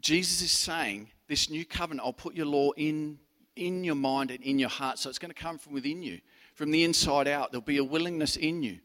Jesus 0.00 0.42
is 0.42 0.52
saying, 0.52 1.10
This 1.28 1.50
new 1.50 1.64
covenant, 1.64 2.06
I'll 2.06 2.12
put 2.12 2.34
your 2.34 2.46
law 2.46 2.72
in 2.72 3.18
in 3.56 3.84
your 3.84 3.94
mind 3.94 4.30
and 4.30 4.42
in 4.42 4.58
your 4.58 4.68
heart. 4.68 4.98
So 4.98 5.08
it's 5.08 5.18
going 5.18 5.32
to 5.32 5.40
come 5.40 5.58
from 5.58 5.72
within 5.72 6.02
you, 6.02 6.20
from 6.54 6.70
the 6.70 6.84
inside 6.84 7.28
out. 7.28 7.52
There'll 7.52 7.62
be 7.62 7.78
a 7.78 7.84
willingness 7.84 8.36
in 8.36 8.62
you. 8.62 8.78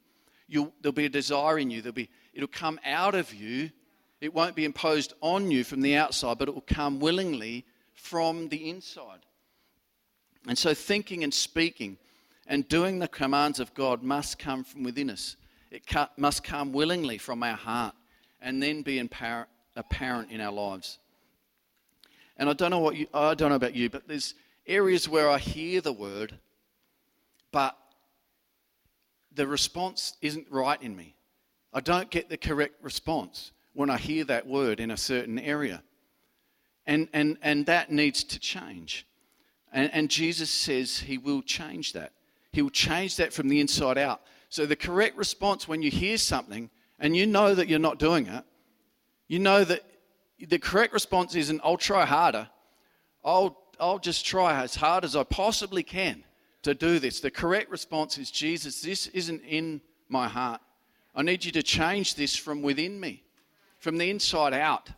You'll, 0.47 0.73
there'll 0.82 0.93
be 0.93 1.06
a 1.06 1.10
desire 1.10 1.58
in 1.58 1.71
you. 1.71 1.82
There'll 1.82 1.93
be, 1.93 2.10
it'll 2.34 2.47
come 2.47 2.80
out 2.86 3.15
of 3.15 3.34
you. 3.34 3.71
It 4.21 4.34
won't 4.34 4.56
be 4.56 4.65
imposed 4.65 5.13
on 5.21 5.51
you 5.51 5.63
from 5.63 5.82
the 5.82 5.95
outside, 5.95 6.38
but 6.38 6.47
it 6.47 6.54
will 6.54 6.62
come 6.62 6.99
willingly 6.99 7.65
from 7.93 8.49
the 8.49 8.69
inside. 8.69 9.19
And 10.47 10.58
so, 10.58 10.73
thinking 10.73 11.23
and 11.23 11.34
speaking 11.34 11.97
and 12.47 12.67
doing 12.67 12.99
the 12.99 13.08
commands 13.08 13.60
of 13.60 13.73
God 13.73 14.04
must 14.04 14.38
come 14.38 14.63
from 14.63 14.84
within 14.84 15.10
us. 15.10 15.36
It 15.71 15.84
must 16.17 16.43
come 16.43 16.71
willingly 16.71 17.17
from 17.17 17.43
our 17.43 17.56
heart 17.56 17.95
and 18.41 18.62
then 18.62 18.84
be 18.84 18.99
apparent 18.99 20.32
in 20.32 20.39
our 20.39 20.51
lives. 20.51 20.99
And 22.38 22.49
I 22.49 22.54
don't 22.54 22.69
know 22.69 22.80
what 22.80 22.95
you, 22.95 23.08
I 23.13 23.34
don't 23.34 23.49
know 23.49 23.56
about 23.56 23.75
you, 23.75 23.89
but 23.89 24.08
there's 24.08 24.36
areas 24.67 25.08
where 25.08 25.30
I 25.30 25.38
hear 25.38 25.82
the 25.82 25.93
word, 25.93 26.38
but 27.51 27.78
the 29.34 29.47
response 29.47 30.15
isn't 30.21 30.47
right 30.49 30.82
in 30.82 30.95
me. 30.95 31.15
I 31.73 31.82
don't 31.82 32.10
get 32.10 32.30
the 32.30 32.38
correct 32.38 32.75
response 32.82 33.51
when 33.73 33.89
I 33.89 33.97
hear 33.97 34.23
that 34.25 34.47
word 34.47 34.80
in 34.80 34.91
a 34.91 34.97
certain 34.97 35.38
area. 35.38 35.84
And, 36.88 37.10
and, 37.13 37.38
and 37.41 37.65
that 37.65 37.91
needs 37.91 38.23
to 38.23 38.39
change. 38.39 39.06
And, 39.73 39.93
and 39.93 40.10
Jesus 40.10 40.49
says 40.49 40.99
he 40.99 41.17
will 41.17 41.41
change 41.41 41.93
that. 41.93 42.13
He 42.51 42.62
will 42.62 42.69
change 42.69 43.17
that 43.17 43.34
from 43.34 43.49
the 43.49 43.60
inside 43.60 43.97
out. 43.97 44.21
So, 44.47 44.65
the 44.65 44.75
correct 44.75 45.17
response 45.17 45.67
when 45.67 45.82
you 45.82 45.91
hear 45.91 46.17
something 46.17 46.69
and 46.99 47.15
you 47.15 47.25
know 47.25 47.54
that 47.54 47.67
you're 47.67 47.80
not 47.80 47.99
doing 47.99 48.28
it, 48.28 48.45
you 49.28 49.39
know 49.39 49.65
that 49.65 49.82
the 50.39 50.60
correct 50.60 50.93
response 50.93 51.36
isn't, 51.36 51.60
I'll 51.63 51.78
try 51.78 52.06
harder. 52.06 52.47
I'll 53.23 53.58
I'll 53.79 53.99
just 53.99 54.25
try 54.25 54.61
as 54.61 54.75
hard 54.75 55.03
as 55.03 55.15
I 55.15 55.23
possibly 55.23 55.83
can 55.83 56.23
to 56.63 56.73
do 56.73 56.99
this. 56.99 57.19
The 57.19 57.31
correct 57.31 57.69
response 57.69 58.17
is 58.17 58.31
Jesus, 58.31 58.81
this 58.81 59.07
isn't 59.07 59.41
in 59.43 59.81
my 60.09 60.27
heart. 60.27 60.61
I 61.15 61.21
need 61.21 61.45
you 61.45 61.51
to 61.53 61.63
change 61.63 62.15
this 62.15 62.35
from 62.35 62.61
within 62.61 62.99
me, 62.99 63.23
from 63.79 63.97
the 63.97 64.09
inside 64.09 64.53
out. 64.53 64.89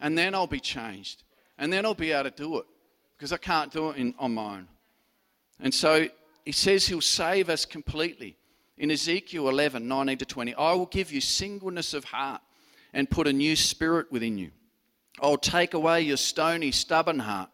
And 0.00 0.16
then 0.16 0.34
I'll 0.34 0.46
be 0.46 0.60
changed. 0.60 1.24
And 1.58 1.72
then 1.72 1.84
I'll 1.84 1.94
be 1.94 2.12
able 2.12 2.30
to 2.30 2.36
do 2.36 2.58
it 2.58 2.66
because 3.16 3.32
I 3.32 3.36
can't 3.36 3.72
do 3.72 3.90
it 3.90 3.96
in, 3.96 4.14
on 4.18 4.34
my 4.34 4.58
own. 4.58 4.68
And 5.60 5.74
so 5.74 6.06
he 6.44 6.52
says 6.52 6.86
he'll 6.86 7.00
save 7.00 7.50
us 7.50 7.64
completely. 7.64 8.36
In 8.78 8.92
Ezekiel 8.92 9.48
11, 9.48 9.88
19 9.88 10.18
to 10.18 10.24
20, 10.24 10.54
I 10.54 10.72
will 10.74 10.86
give 10.86 11.10
you 11.10 11.20
singleness 11.20 11.94
of 11.94 12.04
heart 12.04 12.40
and 12.92 13.10
put 13.10 13.26
a 13.26 13.32
new 13.32 13.56
spirit 13.56 14.10
within 14.12 14.38
you. 14.38 14.52
I'll 15.20 15.36
take 15.36 15.74
away 15.74 16.02
your 16.02 16.16
stony, 16.16 16.70
stubborn 16.70 17.18
heart 17.18 17.50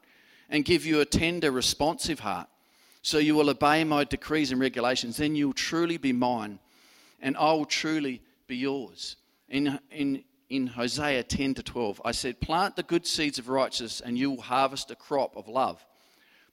and 0.51 0.65
give 0.65 0.87
you 0.87 1.01
a 1.01 1.05
tender, 1.05 1.51
responsive 1.51 2.21
heart. 2.21 2.49
So 3.03 3.19
you 3.19 3.35
will 3.35 3.51
obey 3.51 3.85
my 3.85 4.05
decrees 4.05 4.51
and 4.51 4.61
regulations. 4.61 5.17
Then 5.17 5.37
you'll 5.37 5.53
truly 5.53 5.99
be 5.99 6.13
mine, 6.13 6.59
and 7.21 7.37
I 7.37 7.53
will 7.53 7.67
truly 7.67 8.23
be 8.47 8.57
yours. 8.57 9.17
In, 9.49 9.79
in, 9.91 10.25
in 10.49 10.67
Hosea 10.67 11.23
10 11.23 11.55
to 11.55 11.63
12, 11.63 12.01
I 12.05 12.13
said, 12.13 12.41
Plant 12.41 12.77
the 12.77 12.83
good 12.83 13.07
seeds 13.07 13.39
of 13.39 13.49
righteousness, 13.49 14.01
and 14.01 14.19
you 14.19 14.31
will 14.31 14.43
harvest 14.43 14.91
a 14.91 14.97
crop 14.97 15.37
of 15.37 15.49
love. 15.49 15.85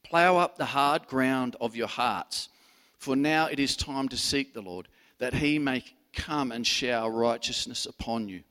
Plough 0.04 0.38
up 0.38 0.58
the 0.58 0.66
hard 0.66 1.08
ground 1.08 1.56
of 1.62 1.76
your 1.76 1.88
hearts, 1.88 2.50
for 2.98 3.16
now 3.16 3.46
it 3.46 3.60
is 3.60 3.76
time 3.78 4.10
to 4.10 4.18
seek 4.18 4.54
the 4.54 4.62
Lord, 4.62 4.88
that 5.20 5.34
he 5.34 5.58
may 5.58 5.84
come 6.14 6.52
and 6.52 6.66
shower 6.66 7.10
righteousness 7.10 7.86
upon 7.86 8.28
you. 8.28 8.42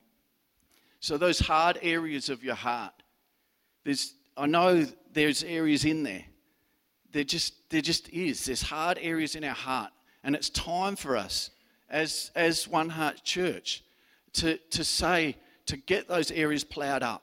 So, 1.01 1.17
those 1.19 1.39
hard 1.39 1.79
areas 1.83 2.29
of 2.29 2.45
your 2.45 2.55
heart, 2.55 2.93
there's, 3.85 4.15
I 4.37 4.47
know 4.47 4.87
there's 5.13 5.43
areas 5.43 5.85
in 5.85 6.03
there. 6.03 6.25
There 7.13 7.25
just, 7.25 7.69
there 7.71 7.81
just 7.81 8.09
is. 8.11 8.45
There's 8.45 8.63
hard 8.63 8.99
areas 9.01 9.35
in 9.35 9.45
our 9.45 9.55
heart. 9.55 9.91
And 10.23 10.35
it's 10.35 10.51
time 10.51 10.97
for 10.97 11.17
us 11.17 11.51
as, 11.89 12.31
as 12.35 12.69
One 12.69 12.89
Heart 12.89 13.25
Church 13.25 13.83
to, 14.35 14.59
to 14.71 14.85
say, 14.85 15.37
to 15.67 15.77
get 15.77 16.09
those 16.09 16.31
areas 16.31 16.65
ploughed 16.65 17.03
up, 17.03 17.23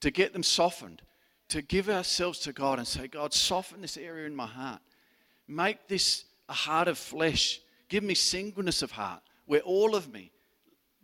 to 0.00 0.10
get 0.10 0.32
them 0.32 0.42
softened, 0.42 1.02
to 1.48 1.62
give 1.62 1.88
ourselves 1.88 2.38
to 2.40 2.52
God 2.52 2.78
and 2.78 2.86
say, 2.86 3.08
God, 3.08 3.32
soften 3.32 3.80
this 3.80 3.96
area 3.96 4.26
in 4.26 4.34
my 4.34 4.46
heart. 4.46 4.80
Make 5.48 5.88
this 5.88 6.24
a 6.48 6.52
heart 6.52 6.88
of 6.88 6.98
flesh. 6.98 7.60
Give 7.88 8.02
me 8.02 8.14
singleness 8.14 8.82
of 8.82 8.90
heart, 8.90 9.22
where 9.46 9.60
all 9.60 9.94
of 9.94 10.12
me 10.12 10.32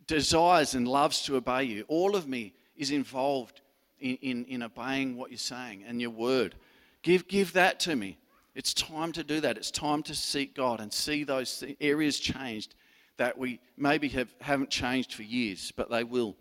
desires 0.07 0.73
and 0.73 0.87
loves 0.87 1.21
to 1.23 1.35
obey 1.35 1.63
you. 1.63 1.85
All 1.87 2.15
of 2.15 2.27
me 2.27 2.53
is 2.75 2.91
involved 2.91 3.61
in, 3.99 4.17
in, 4.21 4.45
in 4.45 4.63
obeying 4.63 5.17
what 5.17 5.31
you're 5.31 5.37
saying 5.37 5.83
and 5.87 6.01
your 6.01 6.09
word. 6.09 6.55
Give, 7.01 7.27
give 7.27 7.53
that 7.53 7.79
to 7.81 7.95
me. 7.95 8.17
It's 8.55 8.73
time 8.73 9.11
to 9.13 9.23
do 9.23 9.39
that. 9.41 9.57
It's 9.57 9.71
time 9.71 10.03
to 10.03 10.15
seek 10.15 10.55
God 10.55 10.81
and 10.81 10.91
see 10.91 11.23
those 11.23 11.63
areas 11.79 12.19
changed 12.19 12.75
that 13.17 13.37
we 13.37 13.59
maybe 13.77 14.07
have, 14.09 14.33
haven't 14.41 14.69
changed 14.69 15.13
for 15.13 15.23
years, 15.23 15.71
but 15.75 15.89
they 15.89 16.03
will. 16.03 16.35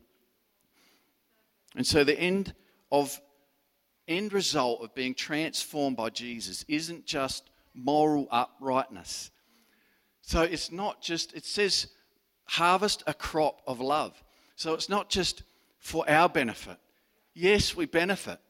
And 1.76 1.86
so 1.86 2.04
the 2.04 2.18
end 2.18 2.54
of 2.90 3.20
end 4.06 4.32
result 4.32 4.80
of 4.82 4.94
being 4.94 5.14
transformed 5.14 5.96
by 5.96 6.08
Jesus 6.08 6.64
isn't 6.66 7.04
just 7.04 7.50
moral 7.74 8.26
uprightness. 8.30 9.30
So 10.22 10.42
it's 10.42 10.72
not 10.72 11.00
just, 11.02 11.34
it 11.34 11.44
says 11.44 11.88
harvest 12.44 13.02
a 13.06 13.14
crop 13.14 13.60
of 13.66 13.80
love. 13.80 14.22
So 14.56 14.74
it's 14.74 14.88
not 14.88 15.10
just 15.10 15.42
for 15.78 16.08
our 16.08 16.28
benefit. 16.28 16.78
Yes, 17.40 17.76
we 17.76 17.86
benefit. 17.86 18.40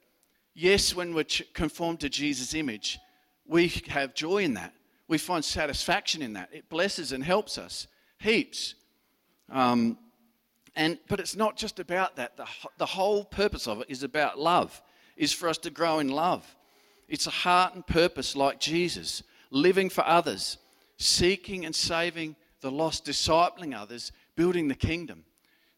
Yes, 0.54 0.94
when 0.94 1.12
we're 1.12 1.26
conformed 1.52 2.00
to 2.00 2.08
Jesus' 2.08 2.54
image, 2.54 2.98
we 3.46 3.68
have 3.88 4.14
joy 4.14 4.38
in 4.38 4.54
that. 4.54 4.72
We 5.08 5.18
find 5.18 5.44
satisfaction 5.44 6.22
in 6.22 6.32
that. 6.32 6.48
It 6.54 6.70
blesses 6.70 7.12
and 7.12 7.22
helps 7.22 7.58
us 7.58 7.86
heaps. 8.18 8.76
Um, 9.50 9.98
and, 10.74 10.98
but 11.06 11.20
it's 11.20 11.36
not 11.36 11.54
just 11.54 11.80
about 11.80 12.16
that. 12.16 12.38
The, 12.38 12.46
the 12.78 12.86
whole 12.86 13.26
purpose 13.26 13.68
of 13.68 13.82
it 13.82 13.90
is 13.90 14.04
about 14.04 14.38
love, 14.38 14.80
is 15.18 15.34
for 15.34 15.50
us 15.50 15.58
to 15.58 15.70
grow 15.70 15.98
in 15.98 16.08
love. 16.08 16.56
It's 17.08 17.26
a 17.26 17.30
heart 17.30 17.74
and 17.74 17.86
purpose 17.86 18.34
like 18.34 18.58
Jesus, 18.58 19.22
living 19.50 19.90
for 19.90 20.06
others, 20.06 20.56
seeking 20.96 21.66
and 21.66 21.76
saving 21.76 22.36
the 22.62 22.70
lost, 22.70 23.04
discipling 23.04 23.78
others, 23.78 24.12
building 24.34 24.68
the 24.68 24.74
kingdom. 24.74 25.26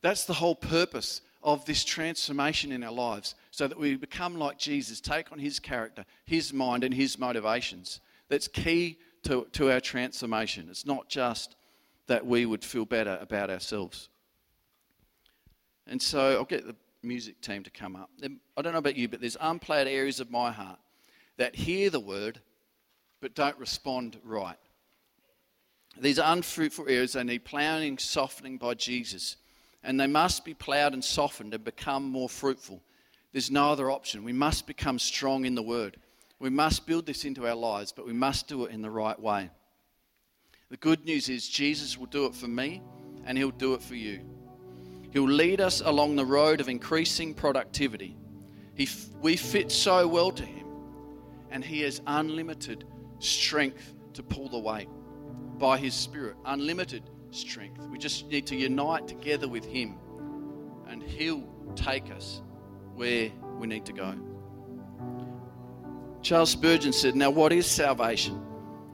That's 0.01 0.27
the 0.27 0.35
whole 0.35 0.55
purpose 0.55 1.23
of 1.42 1.64
this 1.64 1.85
transformation 1.85 2.72
in 2.72 2.83
our 2.83 2.92
lives 2.92 3.35
so 3.50 3.66
that 3.66 3.79
we 3.79 3.96
become 3.96 4.37
like 4.37 4.59
Jesus, 4.59 5.00
take 5.00 5.33
on 5.33 5.38
his 5.38 5.59
character, 5.59 6.05
his 6.24 6.53
mind, 6.53 6.85
and 6.85 6.94
his 6.94 7.18
motivations. 7.18 8.00
That's 8.29 8.48
key 8.48 8.98
to, 9.24 9.46
to 9.53 9.70
our 9.72 9.81
transformation. 9.81 10.68
It's 10.70 10.87
not 10.87 11.09
just 11.09 11.57
that 12.07 12.26
we 12.26 12.46
would 12.46 12.64
feel 12.64 12.85
better 12.85 13.18
about 13.20 13.50
ourselves. 13.50 14.09
And 15.87 16.00
so 16.00 16.33
I'll 16.33 16.44
get 16.44 16.66
the 16.66 16.76
music 17.03 17.40
team 17.40 17.62
to 17.64 17.70
come 17.70 17.96
up. 17.96 18.11
I 18.22 18.62
don't 18.62 18.72
know 18.72 18.79
about 18.79 18.96
you, 18.96 19.09
but 19.09 19.20
there's 19.20 19.37
unplayed 19.40 19.87
areas 19.87 20.20
of 20.20 20.31
my 20.31 20.53
heart 20.53 20.79
that 21.38 21.57
hear 21.57 21.90
the 21.90 22.00
word 22.00 22.40
but 23.20 23.35
don't 23.35 23.59
respond 23.59 24.18
right. 24.24 24.57
These 25.98 26.18
unfruitful 26.18 26.87
areas, 26.88 27.14
they 27.14 27.24
need 27.24 27.44
ploughing, 27.44 27.98
softening 27.98 28.59
by 28.59 28.74
Jesus. 28.74 29.37
And 29.83 29.99
they 29.99 30.07
must 30.07 30.45
be 30.45 30.55
ploughed 30.55 30.93
and 30.93 31.05
softened 31.05 31.55
and 31.55 31.64
become 31.64 32.05
more 32.05 32.29
fruitful. 32.29 32.83
There's 33.33 33.51
no 33.51 33.71
other 33.73 33.90
option. 33.90 34.25
We 34.25 34.33
must 34.33 34.66
become 34.66 34.99
strong 34.99 35.45
in 35.45 35.55
the 35.55 35.62
Word. 35.62 35.97
We 36.38 36.51
must 36.51 36.87
build 36.87 37.07
this 37.07 37.25
into 37.25 37.47
our 37.47 37.55
lives, 37.55 37.93
but 37.93 38.07
we 38.07 38.12
must 38.12 38.49
do 38.49 38.64
it 38.64 38.73
in 38.73 38.83
the 38.83 38.90
right 38.90 39.19
way. 39.19 39.51
The 40.71 40.77
good 40.77 41.05
news 41.05 41.29
is 41.29 41.49
Jesus 41.49 41.99
will 41.99 42.07
do 42.07 42.27
it 42.27 42.35
for 42.35 42.49
me 42.49 42.83
and 43.25 43.37
He'll 43.37 43.51
do 43.51 43.75
it 43.75 43.83
for 43.83 43.95
you. 43.95 44.21
He'll 45.12 45.29
lead 45.29 45.61
us 45.61 45.81
along 45.81 46.16
the 46.16 46.25
road 46.25 46.61
of 46.61 46.69
increasing 46.69 47.35
productivity. 47.35 48.16
He, 48.75 48.88
we 49.21 49.37
fit 49.37 49.71
so 49.73 50.07
well 50.07 50.31
to 50.31 50.45
Him, 50.45 50.66
and 51.51 51.64
He 51.64 51.81
has 51.83 52.01
unlimited 52.07 52.85
strength 53.19 53.95
to 54.14 54.23
pull 54.23 54.49
the 54.49 54.59
weight 54.59 54.88
by 55.59 55.79
His 55.79 55.95
Spirit, 55.95 56.37
unlimited 56.45 57.03
strength. 57.31 57.87
We 57.88 57.99
just 57.99 58.27
need 58.29 58.47
to 58.49 58.57
unite 58.57 59.09
together 59.09 59.49
with 59.49 59.64
Him, 59.64 59.97
and 60.88 61.03
He'll 61.03 61.45
take 61.77 62.11
us 62.11 62.43
where 62.95 63.31
we 63.59 63.66
need 63.66 63.87
to 63.87 63.93
go. 63.93 64.14
Charles 66.23 66.51
Spurgeon 66.51 66.93
said, 66.93 67.16
Now, 67.16 67.31
what 67.31 67.53
is 67.53 67.66
salvation? 67.66 68.40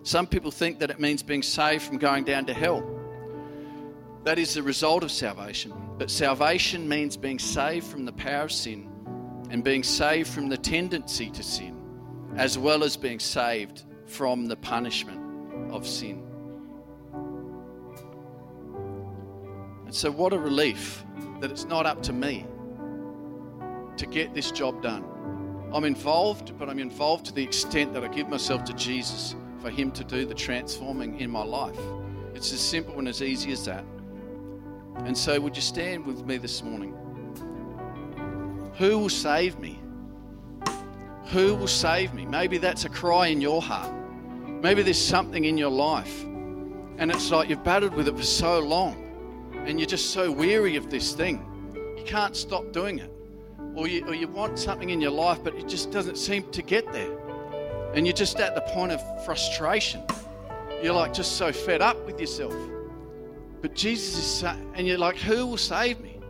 Some 0.02 0.26
people 0.26 0.50
think 0.50 0.78
that 0.78 0.90
it 0.90 1.00
means 1.00 1.22
being 1.22 1.42
saved 1.42 1.82
from 1.82 1.98
going 1.98 2.24
down 2.24 2.46
to 2.46 2.54
hell. 2.54 2.88
That 4.22 4.38
is 4.38 4.54
the 4.54 4.62
result 4.62 5.02
of 5.02 5.10
salvation. 5.10 5.72
But 5.98 6.10
salvation 6.10 6.88
means 6.88 7.16
being 7.16 7.38
saved 7.38 7.86
from 7.86 8.04
the 8.04 8.12
power 8.12 8.44
of 8.44 8.52
sin 8.52 8.90
and 9.50 9.62
being 9.62 9.82
saved 9.82 10.28
from 10.28 10.48
the 10.48 10.56
tendency 10.56 11.30
to 11.30 11.42
sin, 11.42 11.80
as 12.36 12.58
well 12.58 12.84
as 12.84 12.96
being 12.96 13.20
saved 13.20 13.84
from 14.06 14.46
the 14.46 14.56
punishment 14.56 15.72
of 15.72 15.86
sin. 15.86 16.25
And 19.86 19.94
so, 19.94 20.10
what 20.10 20.32
a 20.32 20.38
relief 20.38 21.04
that 21.40 21.50
it's 21.50 21.64
not 21.64 21.86
up 21.86 22.02
to 22.02 22.12
me 22.12 22.44
to 23.96 24.06
get 24.06 24.34
this 24.34 24.50
job 24.50 24.82
done. 24.82 25.04
I'm 25.72 25.84
involved, 25.84 26.58
but 26.58 26.68
I'm 26.68 26.80
involved 26.80 27.26
to 27.26 27.32
the 27.32 27.42
extent 27.42 27.92
that 27.94 28.02
I 28.02 28.08
give 28.08 28.28
myself 28.28 28.64
to 28.64 28.72
Jesus 28.72 29.36
for 29.60 29.70
Him 29.70 29.92
to 29.92 30.02
do 30.02 30.26
the 30.26 30.34
transforming 30.34 31.20
in 31.20 31.30
my 31.30 31.44
life. 31.44 31.78
It's 32.34 32.52
as 32.52 32.60
simple 32.60 32.98
and 32.98 33.06
as 33.06 33.22
easy 33.22 33.52
as 33.52 33.64
that. 33.66 33.84
And 35.04 35.16
so, 35.16 35.40
would 35.40 35.54
you 35.54 35.62
stand 35.62 36.04
with 36.04 36.26
me 36.26 36.36
this 36.36 36.64
morning? 36.64 36.92
Who 38.78 38.98
will 38.98 39.08
save 39.08 39.58
me? 39.60 39.80
Who 41.26 41.54
will 41.54 41.68
save 41.68 42.12
me? 42.12 42.26
Maybe 42.26 42.58
that's 42.58 42.84
a 42.84 42.88
cry 42.88 43.28
in 43.28 43.40
your 43.40 43.62
heart. 43.62 43.94
Maybe 44.48 44.82
there's 44.82 45.02
something 45.02 45.44
in 45.44 45.56
your 45.56 45.70
life, 45.70 46.24
and 46.24 47.08
it's 47.12 47.30
like 47.30 47.48
you've 47.48 47.62
battled 47.62 47.94
with 47.94 48.08
it 48.08 48.16
for 48.16 48.24
so 48.24 48.58
long 48.58 49.05
and 49.66 49.80
you're 49.80 49.86
just 49.86 50.10
so 50.10 50.30
weary 50.30 50.76
of 50.76 50.90
this 50.90 51.12
thing. 51.12 51.44
You 51.74 52.04
can't 52.04 52.36
stop 52.36 52.72
doing 52.72 52.98
it. 53.00 53.12
Or 53.74 53.88
you, 53.88 54.06
or 54.06 54.14
you 54.14 54.28
want 54.28 54.58
something 54.58 54.90
in 54.90 55.00
your 55.00 55.10
life, 55.10 55.40
but 55.42 55.54
it 55.54 55.68
just 55.68 55.90
doesn't 55.90 56.16
seem 56.16 56.50
to 56.52 56.62
get 56.62 56.90
there. 56.92 57.18
And 57.94 58.06
you're 58.06 58.14
just 58.14 58.40
at 58.40 58.54
the 58.54 58.60
point 58.62 58.92
of 58.92 59.24
frustration. 59.24 60.02
You're 60.82 60.94
like 60.94 61.12
just 61.12 61.36
so 61.36 61.52
fed 61.52 61.82
up 61.82 62.04
with 62.06 62.20
yourself. 62.20 62.54
But 63.60 63.74
Jesus 63.74 64.16
is, 64.16 64.42
and 64.74 64.86
you're 64.86 64.98
like, 64.98 65.16
who 65.16 65.46
will 65.46 65.56
save 65.56 66.00
me? 66.00 66.20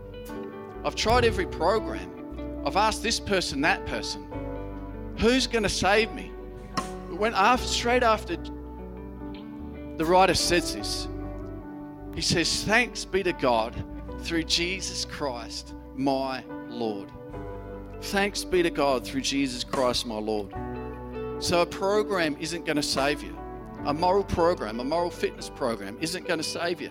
I've 0.84 0.94
tried 0.94 1.24
every 1.24 1.46
program. 1.46 2.62
I've 2.64 2.76
asked 2.76 3.02
this 3.02 3.20
person, 3.20 3.60
that 3.60 3.84
person. 3.86 4.26
Who's 5.18 5.46
going 5.46 5.62
to 5.62 5.68
save 5.68 6.12
me? 6.12 6.32
When 7.10 7.34
after, 7.34 7.66
straight 7.66 8.02
after 8.02 8.36
the 9.96 10.04
writer 10.04 10.34
says 10.34 10.74
this, 10.74 11.08
he 12.16 12.22
says, 12.22 12.64
Thanks 12.64 13.04
be 13.04 13.22
to 13.22 13.34
God 13.34 13.74
through 14.20 14.44
Jesus 14.44 15.04
Christ, 15.04 15.74
my 15.94 16.42
Lord. 16.68 17.12
Thanks 18.00 18.42
be 18.42 18.62
to 18.62 18.70
God 18.70 19.06
through 19.06 19.20
Jesus 19.20 19.62
Christ, 19.62 20.06
my 20.06 20.16
Lord. 20.16 20.54
So 21.40 21.60
a 21.60 21.66
program 21.66 22.34
isn't 22.40 22.64
going 22.64 22.76
to 22.76 22.82
save 22.82 23.22
you. 23.22 23.36
A 23.84 23.92
moral 23.92 24.24
program, 24.24 24.80
a 24.80 24.84
moral 24.84 25.10
fitness 25.10 25.50
program 25.50 25.98
isn't 26.00 26.26
going 26.26 26.38
to 26.38 26.44
save 26.44 26.80
you. 26.80 26.90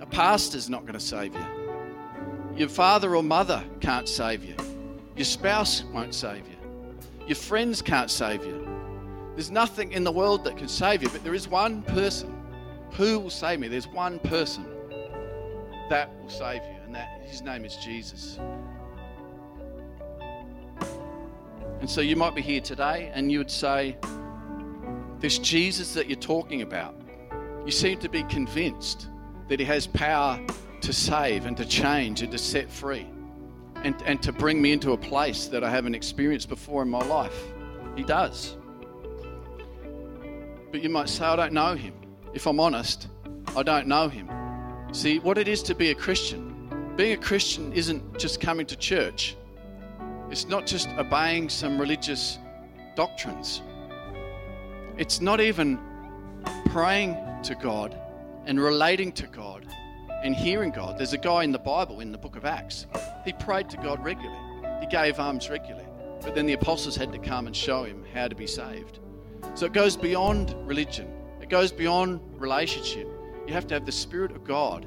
A 0.00 0.06
pastor's 0.06 0.68
not 0.68 0.82
going 0.82 0.92
to 0.92 1.00
save 1.00 1.34
you. 1.34 1.46
Your 2.54 2.68
father 2.68 3.16
or 3.16 3.22
mother 3.22 3.64
can't 3.80 4.08
save 4.08 4.44
you. 4.44 4.54
Your 5.16 5.24
spouse 5.24 5.82
won't 5.82 6.14
save 6.14 6.46
you. 6.46 6.56
Your 7.26 7.36
friends 7.36 7.80
can't 7.80 8.10
save 8.10 8.44
you. 8.44 8.68
There's 9.34 9.50
nothing 9.50 9.92
in 9.92 10.04
the 10.04 10.12
world 10.12 10.44
that 10.44 10.58
can 10.58 10.68
save 10.68 11.02
you, 11.02 11.08
but 11.08 11.24
there 11.24 11.34
is 11.34 11.48
one 11.48 11.82
person 11.82 12.33
who 12.94 13.18
will 13.18 13.30
save 13.30 13.60
me. 13.60 13.68
There's 13.68 13.88
one 13.88 14.18
person 14.20 14.66
that 15.90 16.10
will 16.20 16.30
save 16.30 16.62
you, 16.62 16.76
and 16.84 16.94
that 16.94 17.22
his 17.24 17.42
name 17.42 17.64
is 17.64 17.76
Jesus. 17.76 18.38
And 21.80 21.90
so 21.90 22.00
you 22.00 22.16
might 22.16 22.34
be 22.34 22.40
here 22.40 22.62
today 22.62 23.10
and 23.12 23.30
you 23.30 23.36
would 23.38 23.50
say, 23.50 23.96
This 25.18 25.38
Jesus 25.38 25.92
that 25.94 26.08
you're 26.08 26.16
talking 26.16 26.62
about, 26.62 26.94
you 27.66 27.72
seem 27.72 27.98
to 27.98 28.08
be 28.08 28.22
convinced 28.22 29.08
that 29.48 29.60
he 29.60 29.66
has 29.66 29.86
power 29.86 30.40
to 30.80 30.92
save 30.92 31.44
and 31.44 31.56
to 31.58 31.66
change 31.66 32.22
and 32.22 32.32
to 32.32 32.38
set 32.38 32.70
free 32.70 33.06
and, 33.82 33.94
and 34.06 34.22
to 34.22 34.32
bring 34.32 34.62
me 34.62 34.72
into 34.72 34.92
a 34.92 34.96
place 34.96 35.46
that 35.48 35.62
I 35.62 35.68
haven't 35.68 35.94
experienced 35.94 36.48
before 36.48 36.82
in 36.82 36.88
my 36.88 37.04
life. 37.04 37.52
He 37.96 38.02
does. 38.02 38.56
But 40.72 40.82
you 40.82 40.88
might 40.88 41.08
say, 41.08 41.24
I 41.24 41.36
don't 41.36 41.52
know 41.52 41.74
him. 41.74 41.94
If 42.34 42.48
I'm 42.48 42.58
honest, 42.58 43.06
I 43.56 43.62
don't 43.62 43.86
know 43.86 44.08
him. 44.08 44.28
See, 44.92 45.20
what 45.20 45.38
it 45.38 45.46
is 45.46 45.62
to 45.62 45.74
be 45.74 45.90
a 45.90 45.94
Christian, 45.94 46.92
being 46.96 47.12
a 47.12 47.16
Christian 47.16 47.72
isn't 47.72 48.18
just 48.18 48.40
coming 48.40 48.66
to 48.66 48.76
church, 48.76 49.36
it's 50.30 50.48
not 50.48 50.66
just 50.66 50.88
obeying 50.98 51.48
some 51.48 51.78
religious 51.78 52.38
doctrines, 52.96 53.62
it's 54.98 55.20
not 55.20 55.40
even 55.40 55.78
praying 56.66 57.16
to 57.44 57.54
God 57.54 57.96
and 58.46 58.60
relating 58.60 59.12
to 59.12 59.28
God 59.28 59.66
and 60.24 60.34
hearing 60.34 60.72
God. 60.72 60.98
There's 60.98 61.12
a 61.12 61.18
guy 61.18 61.44
in 61.44 61.52
the 61.52 61.58
Bible, 61.60 62.00
in 62.00 62.10
the 62.10 62.18
book 62.18 62.34
of 62.34 62.44
Acts, 62.44 62.86
he 63.24 63.32
prayed 63.32 63.70
to 63.70 63.76
God 63.76 64.02
regularly, 64.04 64.38
he 64.80 64.86
gave 64.88 65.20
alms 65.20 65.48
regularly, 65.50 65.86
but 66.20 66.34
then 66.34 66.46
the 66.46 66.54
apostles 66.54 66.96
had 66.96 67.12
to 67.12 67.18
come 67.18 67.46
and 67.46 67.54
show 67.54 67.84
him 67.84 68.04
how 68.12 68.26
to 68.26 68.34
be 68.34 68.48
saved. 68.48 68.98
So 69.54 69.66
it 69.66 69.72
goes 69.72 69.96
beyond 69.96 70.56
religion, 70.66 71.12
it 71.44 71.50
goes 71.50 71.70
beyond 71.70 72.22
relationship. 72.40 73.06
You 73.46 73.52
have 73.52 73.66
to 73.66 73.74
have 73.74 73.84
the 73.84 73.92
Spirit 73.92 74.30
of 74.30 74.44
God, 74.44 74.86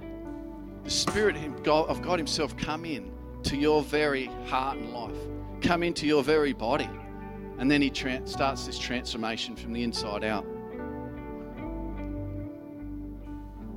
the 0.84 0.90
Spirit 0.90 1.36
of 1.36 2.02
God 2.02 2.18
Himself 2.18 2.58
come 2.58 2.84
in 2.84 3.12
to 3.44 3.56
your 3.56 3.84
very 3.84 4.26
heart 4.48 4.80
and 4.80 4.92
life, 4.92 5.16
come 5.62 5.84
into 5.84 6.08
your 6.08 6.24
very 6.24 6.54
body. 6.54 6.90
And 7.60 7.70
then 7.70 7.80
He 7.80 7.92
tra- 7.92 8.26
starts 8.26 8.66
this 8.66 8.80
transformation 8.80 9.56
from 9.56 9.72
the 9.72 9.84
inside 9.84 10.24
out. 10.24 10.48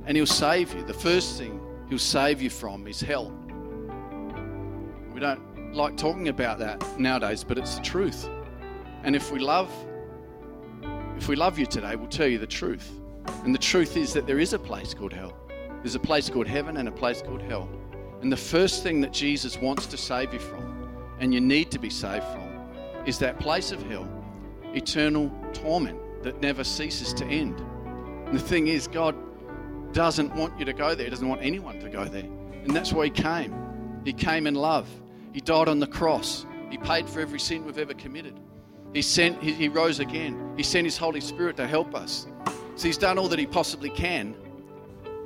And 0.07 0.17
He'll 0.17 0.25
save 0.25 0.73
you. 0.73 0.83
The 0.83 0.91
first 0.91 1.37
thing 1.37 1.61
He'll 1.87 1.99
save 1.99 2.41
you 2.41 2.49
from 2.49 2.87
is 2.87 2.99
hell. 2.99 3.31
We 5.13 5.19
don't 5.19 5.75
like 5.75 5.97
talking 5.97 6.29
about 6.29 6.57
that 6.57 6.99
nowadays, 6.99 7.43
but 7.43 7.59
it's 7.59 7.75
the 7.75 7.83
truth. 7.83 8.27
And 9.03 9.15
if 9.15 9.31
we 9.31 9.37
love 9.37 9.71
if 11.21 11.27
we 11.27 11.35
love 11.35 11.59
you 11.59 11.67
today, 11.67 11.95
we'll 11.95 12.07
tell 12.07 12.25
you 12.25 12.39
the 12.39 12.47
truth. 12.47 12.99
And 13.43 13.53
the 13.53 13.59
truth 13.59 13.95
is 13.95 14.11
that 14.13 14.25
there 14.25 14.39
is 14.39 14.53
a 14.53 14.59
place 14.59 14.95
called 14.95 15.13
hell. 15.13 15.37
There's 15.83 15.93
a 15.93 15.99
place 15.99 16.31
called 16.31 16.47
heaven 16.47 16.77
and 16.77 16.87
a 16.87 16.91
place 16.91 17.21
called 17.21 17.43
hell. 17.43 17.69
And 18.23 18.31
the 18.31 18.37
first 18.37 18.81
thing 18.81 19.01
that 19.01 19.13
Jesus 19.13 19.55
wants 19.55 19.85
to 19.85 19.97
save 19.97 20.33
you 20.33 20.39
from, 20.39 20.89
and 21.19 21.31
you 21.31 21.39
need 21.39 21.69
to 21.71 21.77
be 21.77 21.91
saved 21.91 22.25
from, 22.25 23.05
is 23.05 23.19
that 23.19 23.39
place 23.39 23.71
of 23.71 23.83
hell, 23.83 24.09
eternal 24.73 25.31
torment 25.53 26.23
that 26.23 26.41
never 26.41 26.63
ceases 26.63 27.13
to 27.13 27.25
end. 27.25 27.59
And 28.25 28.33
the 28.33 28.39
thing 28.39 28.65
is, 28.65 28.87
God 28.87 29.15
doesn't 29.93 30.33
want 30.33 30.57
you 30.57 30.65
to 30.65 30.73
go 30.73 30.95
there, 30.95 31.05
He 31.05 31.11
doesn't 31.11 31.29
want 31.29 31.43
anyone 31.43 31.79
to 31.81 31.89
go 31.89 32.03
there. 32.03 32.25
And 32.63 32.75
that's 32.75 32.91
why 32.91 33.05
He 33.05 33.11
came. 33.11 33.55
He 34.05 34.13
came 34.13 34.47
in 34.47 34.55
love, 34.55 34.89
He 35.33 35.39
died 35.39 35.69
on 35.69 35.77
the 35.77 35.87
cross, 35.87 36.47
He 36.71 36.79
paid 36.79 37.07
for 37.07 37.19
every 37.19 37.39
sin 37.39 37.63
we've 37.63 37.77
ever 37.77 37.93
committed. 37.93 38.39
He 38.93 39.01
sent, 39.01 39.41
he, 39.41 39.53
he 39.53 39.69
rose 39.69 39.99
again. 39.99 40.53
He 40.57 40.63
sent 40.63 40.85
his 40.85 40.97
Holy 40.97 41.21
Spirit 41.21 41.57
to 41.57 41.67
help 41.67 41.95
us. 41.95 42.27
So 42.75 42.87
he's 42.87 42.97
done 42.97 43.17
all 43.17 43.27
that 43.29 43.39
he 43.39 43.45
possibly 43.45 43.89
can 43.89 44.35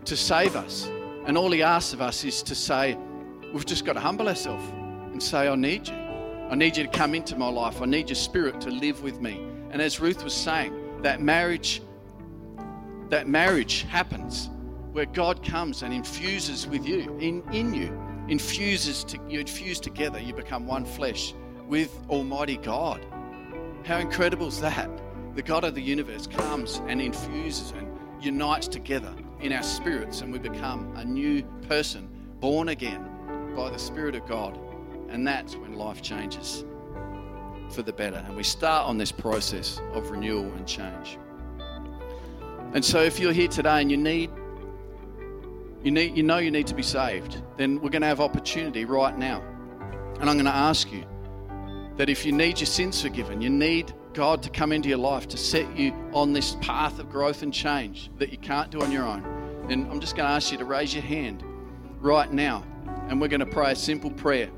to 0.05 0.15
save 0.15 0.55
us. 0.55 0.89
And 1.25 1.37
all 1.37 1.51
he 1.51 1.63
asks 1.63 1.93
of 1.93 2.01
us 2.01 2.23
is 2.23 2.43
to 2.43 2.53
say, 2.55 2.97
we've 3.53 3.65
just 3.65 3.85
got 3.85 3.93
to 3.93 3.99
humble 3.99 4.27
ourselves 4.27 4.67
and 5.11 5.21
say, 5.21 5.47
I 5.47 5.55
need 5.55 5.87
you. 5.87 5.95
I 5.95 6.55
need 6.55 6.77
you 6.77 6.83
to 6.83 6.89
come 6.89 7.15
into 7.15 7.35
my 7.35 7.49
life. 7.49 7.81
I 7.81 7.85
need 7.85 8.09
your 8.09 8.15
spirit 8.15 8.61
to 8.61 8.69
live 8.69 9.01
with 9.01 9.19
me. 9.19 9.41
And 9.71 9.81
as 9.81 9.99
Ruth 9.99 10.23
was 10.23 10.33
saying, 10.33 11.01
that 11.01 11.21
marriage, 11.21 11.81
that 13.09 13.27
marriage 13.27 13.83
happens 13.83 14.49
where 14.91 15.05
God 15.05 15.43
comes 15.43 15.81
and 15.81 15.93
infuses 15.93 16.67
with 16.67 16.85
you, 16.85 17.17
in, 17.19 17.41
in 17.51 17.73
you, 17.73 17.97
infuses 18.27 19.03
to, 19.05 19.19
you 19.27 19.39
infuse 19.39 19.79
together, 19.79 20.19
you 20.19 20.33
become 20.33 20.67
one 20.67 20.85
flesh 20.85 21.33
with 21.67 21.97
Almighty 22.09 22.57
God. 22.57 23.05
How 23.85 23.99
incredible 23.99 24.47
is 24.47 24.59
that? 24.61 24.89
The 25.35 25.43
God 25.43 25.63
of 25.63 25.75
the 25.75 25.81
universe 25.81 26.25
comes 26.25 26.81
and 26.87 26.99
infuses 26.99 27.69
and 27.69 27.87
unites 28.19 28.67
together 28.67 29.13
in 29.41 29.53
our 29.53 29.61
spirits, 29.61 30.21
and 30.21 30.33
we 30.33 30.39
become 30.39 30.91
a 30.95 31.05
new 31.05 31.43
person, 31.67 32.09
born 32.39 32.69
again 32.69 33.07
by 33.55 33.69
the 33.69 33.77
Spirit 33.77 34.15
of 34.15 34.25
God. 34.25 34.57
And 35.09 35.27
that's 35.27 35.55
when 35.55 35.75
life 35.75 36.01
changes 36.01 36.65
for 37.69 37.83
the 37.83 37.93
better. 37.93 38.17
And 38.17 38.35
we 38.35 38.41
start 38.41 38.87
on 38.87 38.97
this 38.97 39.11
process 39.11 39.79
of 39.93 40.09
renewal 40.09 40.51
and 40.53 40.67
change. 40.67 41.19
And 42.73 42.83
so 42.83 43.03
if 43.03 43.19
you're 43.19 43.33
here 43.33 43.47
today 43.47 43.81
and 43.81 43.91
you 43.91 43.97
need 43.97 44.31
you 45.83 45.91
need 45.91 46.17
you 46.17 46.23
know 46.23 46.39
you 46.39 46.49
need 46.49 46.65
to 46.67 46.75
be 46.75 46.81
saved, 46.81 47.39
then 47.57 47.75
we're 47.75 47.91
going 47.91 48.01
to 48.01 48.07
have 48.07 48.19
opportunity 48.19 48.83
right 48.83 49.15
now. 49.15 49.43
And 50.19 50.27
I'm 50.27 50.37
going 50.37 50.45
to 50.45 50.55
ask 50.55 50.91
you 50.91 51.05
that 51.97 52.09
if 52.09 52.25
you 52.25 52.31
need 52.31 52.59
your 52.59 52.67
sins 52.67 53.01
forgiven, 53.01 53.41
you 53.41 53.49
need 53.49 53.93
God 54.13 54.43
to 54.43 54.49
come 54.49 54.71
into 54.71 54.89
your 54.89 54.97
life 54.97 55.27
to 55.29 55.37
set 55.37 55.77
you 55.77 55.93
on 56.13 56.33
this 56.33 56.55
path 56.61 56.99
of 56.99 57.09
growth 57.09 57.41
and 57.41 57.53
change 57.53 58.09
that 58.17 58.31
you 58.31 58.37
can't 58.37 58.71
do 58.71 58.81
on 58.81 58.91
your 58.91 59.03
own, 59.03 59.23
then 59.67 59.87
I'm 59.89 59.99
just 59.99 60.15
going 60.15 60.27
to 60.27 60.33
ask 60.33 60.51
you 60.51 60.57
to 60.57 60.65
raise 60.65 60.93
your 60.93 61.03
hand 61.03 61.43
right 61.99 62.31
now. 62.31 62.63
And 63.09 63.19
we're 63.21 63.27
going 63.27 63.39
to 63.39 63.45
pray 63.45 63.71
a 63.71 63.75
simple 63.75 64.11
prayer 64.11 64.49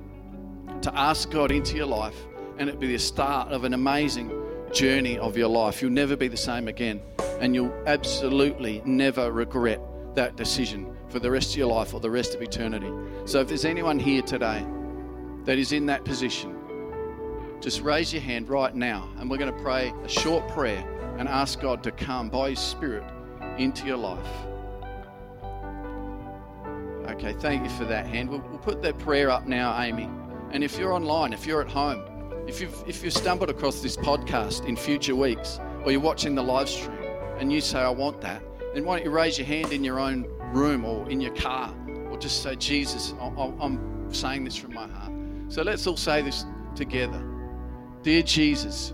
to 0.82 0.96
ask 0.98 1.30
God 1.32 1.52
into 1.52 1.76
your 1.76 1.86
life, 1.86 2.16
and 2.58 2.70
it'll 2.70 2.80
be 2.80 2.92
the 2.92 3.00
start 3.00 3.52
of 3.52 3.64
an 3.64 3.74
amazing 3.74 4.32
journey 4.72 5.18
of 5.18 5.38
your 5.38 5.48
life. 5.48 5.82
You'll 5.82 5.92
never 5.92 6.16
be 6.16 6.28
the 6.28 6.38
same 6.38 6.68
again, 6.68 7.02
and 7.40 7.56
you'll 7.56 7.74
absolutely 7.86 8.82
never 8.86 9.32
regret 9.32 9.82
that 10.16 10.36
decision 10.36 10.96
for 11.10 11.20
the 11.20 11.32
rest 11.32 11.52
of 11.52 11.58
your 11.58 11.68
life 11.68 11.94
or 11.94 12.00
the 12.00 12.10
rest 12.10 12.36
of 12.36 12.42
eternity. 12.42 12.92
So 13.26 13.42
if 13.42 13.48
there's 13.48 13.66
anyone 13.66 14.00
here 14.00 14.22
today 14.22 14.66
that 15.46 15.58
is 15.58 15.72
in 15.72 15.86
that 15.88 16.04
position, 16.04 16.57
just 17.62 17.82
raise 17.82 18.14
your 18.14 18.22
hand 18.22 18.50
right 18.50 18.74
now 18.76 19.10
and 19.18 19.30
we're 19.30 19.38
going 19.38 19.54
to 19.54 19.62
pray 19.64 19.94
a 20.04 20.10
short 20.10 20.48
prayer 20.50 20.84
and 21.18 21.28
ask 21.28 21.60
God 21.60 21.84
to 21.84 21.92
come 21.92 22.30
by 22.30 22.52
His 22.52 22.60
Spirit 22.60 23.04
into 23.58 23.86
your 23.86 23.98
life. 23.98 24.28
Okay, 27.08 27.34
thank 27.40 27.64
you 27.64 27.70
for 27.70 27.86
that 27.86 28.06
hand. 28.06 28.30
We'll, 28.30 28.44
we'll, 28.50 28.60
put 28.60 28.82
that 28.84 29.00
prayer 29.00 29.30
up 29.32 29.48
now, 29.48 29.82
Amy. 29.82 30.10
And 30.52 30.64
if 30.64 30.78
you're 30.78 30.94
online, 30.94 31.34
if 31.34 31.48
you're 31.48 31.62
at 31.62 31.70
home, 31.70 32.04
if 32.48 32.62
you've, 32.62 32.84
if 32.86 33.04
you've 33.04 33.14
stumbled 33.14 33.50
across 33.50 33.82
this 33.82 33.98
podcast 33.98 34.66
in 34.66 34.76
future 34.76 35.16
weeks, 35.16 35.60
or 35.84 35.92
you're 35.92 36.02
watching 36.02 36.36
the 36.36 36.44
live 36.44 36.70
stream 36.70 36.98
and 37.40 37.52
you 37.52 37.62
say, 37.62 37.80
I 37.80 37.90
want 37.90 38.22
that, 38.22 38.44
then 38.74 38.86
why 38.86 38.98
don't 38.98 39.06
you 39.06 39.12
raise 39.12 39.38
your 39.38 39.48
hand 39.48 39.72
in 39.72 39.84
your 39.84 40.00
own 40.00 40.28
room 40.54 40.86
or 40.86 41.10
in 41.10 41.20
your 41.20 41.34
car, 41.34 41.74
or 42.12 42.18
just 42.18 42.44
say, 42.44 42.56
Jesus, 42.56 43.14
I'm 43.20 44.14
saying 44.14 44.44
this 44.44 44.56
from 44.56 44.74
my 44.74 44.88
heart. 44.88 45.12
So 45.50 45.64
let's 45.64 45.88
all 45.88 45.98
say 45.98 46.22
this 46.22 46.46
together. 46.76 47.37
Dear 48.08 48.22
Jesus, 48.22 48.94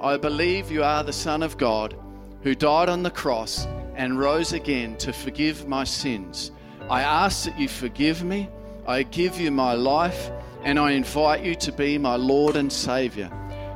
I 0.00 0.16
believe 0.16 0.70
you 0.70 0.82
are 0.82 1.04
the 1.04 1.12
Son 1.12 1.42
of 1.42 1.58
God 1.58 1.94
who 2.40 2.54
died 2.54 2.88
on 2.88 3.02
the 3.02 3.10
cross 3.10 3.66
and 3.96 4.18
rose 4.18 4.54
again 4.54 4.96
to 4.96 5.12
forgive 5.12 5.68
my 5.68 5.84
sins. 5.84 6.50
I 6.88 7.02
ask 7.02 7.44
that 7.44 7.60
you 7.60 7.68
forgive 7.68 8.24
me. 8.24 8.48
I 8.86 9.02
give 9.02 9.38
you 9.38 9.50
my 9.50 9.74
life 9.74 10.30
and 10.62 10.78
I 10.78 10.92
invite 10.92 11.44
you 11.44 11.54
to 11.56 11.72
be 11.72 11.98
my 11.98 12.16
Lord 12.16 12.56
and 12.56 12.72
Savior. 12.72 13.30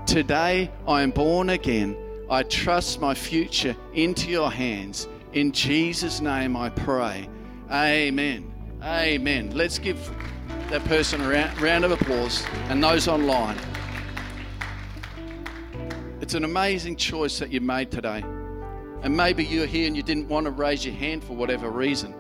Today 0.07 0.71
I 0.87 1.03
am 1.03 1.11
born 1.11 1.51
again. 1.51 1.95
I 2.31 2.43
trust 2.43 3.03
my 3.03 3.13
future 3.13 3.77
into 3.93 4.31
your 4.31 4.51
hands. 4.51 5.09
In 5.35 5.53
Jesus' 5.53 6.23
name 6.23 6.57
I 6.57 6.71
pray. 6.71 7.29
Amen. 7.71 8.51
Amen. 8.83 9.51
Let's 9.51 9.79
give 9.79 10.11
that 10.71 10.83
person 10.87 11.21
a 11.21 11.55
round 11.61 11.85
of 11.85 11.91
applause 11.91 12.43
and 12.71 12.83
those 12.83 13.09
online. 13.09 13.59
It's 16.29 16.35
an 16.35 16.45
amazing 16.45 16.97
choice 16.97 17.39
that 17.39 17.51
you 17.51 17.63
made 17.63 17.91
today. 17.91 18.23
And 19.03 19.17
maybe 19.17 19.47
you're 19.47 19.65
here 19.65 19.87
and 19.87 19.97
you 19.97 20.03
didn't 20.03 20.29
want 20.29 20.45
to 20.45 20.51
raise 20.51 20.85
your 20.85 20.95
hand 20.95 21.25
for 21.25 21.35
whatever 21.35 21.71
reason. 21.71 22.15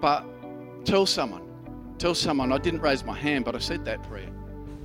But 0.00 0.24
tell 0.84 1.06
someone, 1.06 1.44
tell 1.98 2.16
someone, 2.16 2.50
I 2.50 2.58
didn't 2.58 2.80
raise 2.80 3.04
my 3.04 3.16
hand, 3.16 3.44
but 3.44 3.54
I 3.54 3.60
said 3.60 3.84
that 3.84 4.02
prayer. 4.02 4.28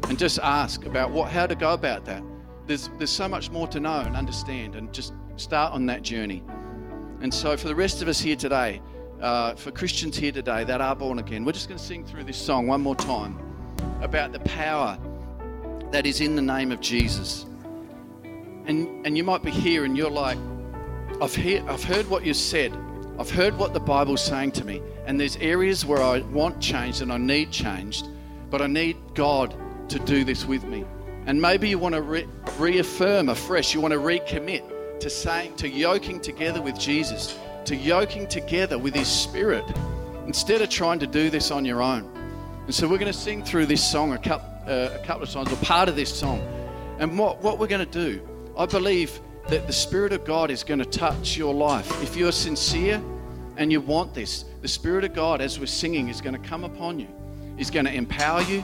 And 0.08 0.20
just 0.20 0.38
ask 0.38 0.86
about 0.86 1.10
what, 1.10 1.32
how 1.32 1.48
to 1.48 1.56
go 1.56 1.74
about 1.74 2.06
that. 2.06 2.22
there's, 2.68 2.92
there's 3.00 3.10
so 3.10 3.28
much 3.28 3.50
more 3.50 3.68
to 3.70 3.80
know 3.80 4.02
and 4.02 4.16
understand, 4.16 4.76
and 4.76 4.94
just 4.94 5.14
start 5.38 5.74
on 5.74 5.88
that 5.88 6.04
journey. 6.04 6.44
And 7.22 7.34
so, 7.34 7.58
for 7.58 7.68
the 7.68 7.74
rest 7.74 8.04
of 8.04 8.08
us 8.08 8.20
here 8.20 8.36
today, 8.36 8.84
uh, 9.20 9.56
for 9.56 9.72
Christians 9.72 10.16
here 10.16 10.32
today 10.32 10.64
that 10.64 10.80
are 10.80 10.96
born 10.96 11.18
again, 11.18 11.44
we're 11.44 11.54
just 11.54 11.70
going 11.70 11.80
to 11.80 11.84
sing 11.84 12.06
through 12.06 12.26
this 12.26 12.38
song 12.38 12.68
one 12.68 12.82
more 12.82 12.96
time 12.96 13.40
about 14.04 14.32
the 14.32 14.42
power 14.42 14.96
that 15.90 16.06
is 16.06 16.22
in 16.22 16.36
the 16.36 16.42
name 16.44 16.72
of 16.72 16.80
Jesus. 16.82 17.48
And, 18.68 19.06
and 19.06 19.18
you 19.18 19.24
might 19.24 19.44
be 19.44 19.52
here 19.52 19.86
and 19.86 19.98
you're 19.98 20.12
like, 20.12 20.38
I've, 21.22 21.38
I've 21.70 21.84
heard 21.84 22.08
what 22.10 22.26
you 22.26 22.34
said. 22.34 22.74
I've 23.18 23.32
heard 23.32 23.58
what 23.58 23.74
the 23.74 23.80
Bible's 23.80 24.24
saying 24.24 24.52
to 24.54 24.66
me. 24.66 24.82
And 25.06 25.20
there's 25.20 25.38
areas 25.38 25.86
where 25.86 26.04
I 26.04 26.20
want 26.20 26.62
changed 26.62 27.02
and 27.02 27.12
I 27.12 27.18
need 27.18 27.50
changed, 27.52 28.08
but 28.52 28.62
I 28.62 28.68
need 28.68 28.98
God 29.16 29.56
to 29.90 30.00
do 30.00 30.24
this 30.24 30.46
with 30.46 30.66
me. 30.66 30.86
And 31.26 31.42
maybe 31.42 31.70
you 31.70 31.80
want 31.80 31.96
to 31.96 32.02
re- 32.02 32.28
reaffirm 32.58 33.30
afresh, 33.30 33.74
you 33.74 33.82
want 33.82 33.94
to 33.94 34.00
recommit 34.00 35.00
to 35.00 35.10
saying, 35.10 35.56
to 35.56 35.70
yoking 35.70 36.20
together 36.20 36.62
with 36.62 36.78
Jesus, 36.78 37.38
to 37.66 37.76
yoking 37.76 38.28
together 38.28 38.78
with 38.78 38.94
His 38.94 39.08
Spirit, 39.08 39.64
instead 40.26 40.62
of 40.62 40.70
trying 40.70 41.00
to 41.00 41.08
do 41.08 41.30
this 41.30 41.52
on 41.52 41.66
your 41.66 41.82
own. 41.82 42.10
And 42.66 42.76
so 42.76 42.88
we're 42.88 42.98
going 42.98 43.12
to 43.12 43.18
sing 43.18 43.44
through 43.44 43.68
this 43.68 43.84
song 43.84 44.14
a 44.14 44.18
couple, 44.18 44.50
uh, 44.68 44.90
a 44.94 45.06
couple 45.06 45.24
of 45.24 45.30
times, 45.30 45.52
or 45.52 45.56
part 45.58 45.88
of 45.88 45.96
this 45.96 46.14
song. 46.14 46.42
And 47.00 47.18
what, 47.18 47.42
what 47.42 47.60
we're 47.60 47.68
going 47.68 47.86
to 47.86 47.92
do, 47.92 48.22
I 48.58 48.66
believe 48.66 49.20
that 49.50 49.68
the 49.68 49.74
Spirit 49.74 50.14
of 50.14 50.26
God 50.26 50.50
is 50.50 50.64
going 50.64 50.80
to 50.80 50.86
touch 50.86 51.38
your 51.38 51.54
life. 51.54 51.90
If 52.02 52.16
you're 52.16 52.32
sincere 52.32 53.00
and 53.56 53.72
you 53.72 53.80
want 53.80 54.16
this, 54.16 54.46
the 54.62 54.68
Spirit 54.68 55.04
of 55.04 55.14
God, 55.14 55.42
as 55.42 55.60
we're 55.60 55.68
singing, 55.68 56.10
is 56.10 56.22
going 56.22 56.34
to 56.34 56.50
come 56.50 56.64
upon 56.64 57.00
you. 57.00 57.08
He's 57.56 57.70
going 57.70 57.86
to 57.86 57.94
empower 57.94 58.42
you. 58.42 58.64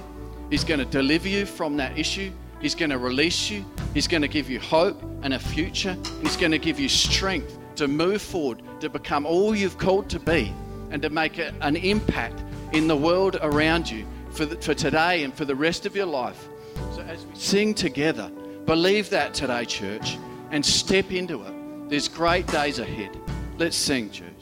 He's 0.50 0.64
going 0.64 0.80
to 0.80 0.86
deliver 0.86 1.30
you 1.30 1.46
from 1.46 1.78
that 1.78 1.98
issue. 1.98 2.32
He's 2.60 2.74
going 2.74 2.90
to 2.90 2.98
release 2.98 3.52
you. 3.52 3.64
He's 3.94 4.08
going 4.08 4.24
to 4.24 4.28
give 4.28 4.50
you 4.50 4.60
hope 4.60 5.00
and 5.22 5.36
a 5.36 5.40
future. 5.40 5.96
He's 6.22 6.38
going 6.38 6.52
to 6.52 6.60
give 6.60 6.80
you 6.80 6.90
strength 6.90 7.58
to 7.76 7.88
move 7.88 8.22
forward, 8.22 8.64
to 8.82 8.90
become 8.90 9.28
all 9.28 9.56
you've 9.56 9.78
called 9.78 10.10
to 10.10 10.20
be, 10.20 10.52
and 10.90 11.04
to 11.04 11.12
make 11.12 11.38
a, 11.38 11.54
an 11.62 11.76
impact 11.76 12.44
in 12.72 12.88
the 12.88 12.98
world 12.98 13.38
around 13.42 13.90
you 13.90 14.08
for, 14.32 14.46
the, 14.46 14.56
for 14.58 14.74
today 14.74 15.24
and 15.24 15.34
for 15.36 15.46
the 15.46 15.56
rest 15.56 15.86
of 15.86 15.96
your 15.96 16.08
life. 16.08 16.48
So, 16.96 17.02
as 17.02 17.26
we 17.26 17.36
sing 17.36 17.76
together, 17.76 18.32
believe 18.66 19.10
that 19.10 19.34
today, 19.34 19.66
church, 19.66 20.18
and 20.52 20.66
step 20.66 21.12
into 21.12 21.44
it. 21.44 21.90
There's 21.90 22.08
great 22.08 22.48
days 22.48 22.80
ahead. 22.80 23.18
Let's 23.58 23.76
sing, 23.76 24.10
church. 24.10 24.33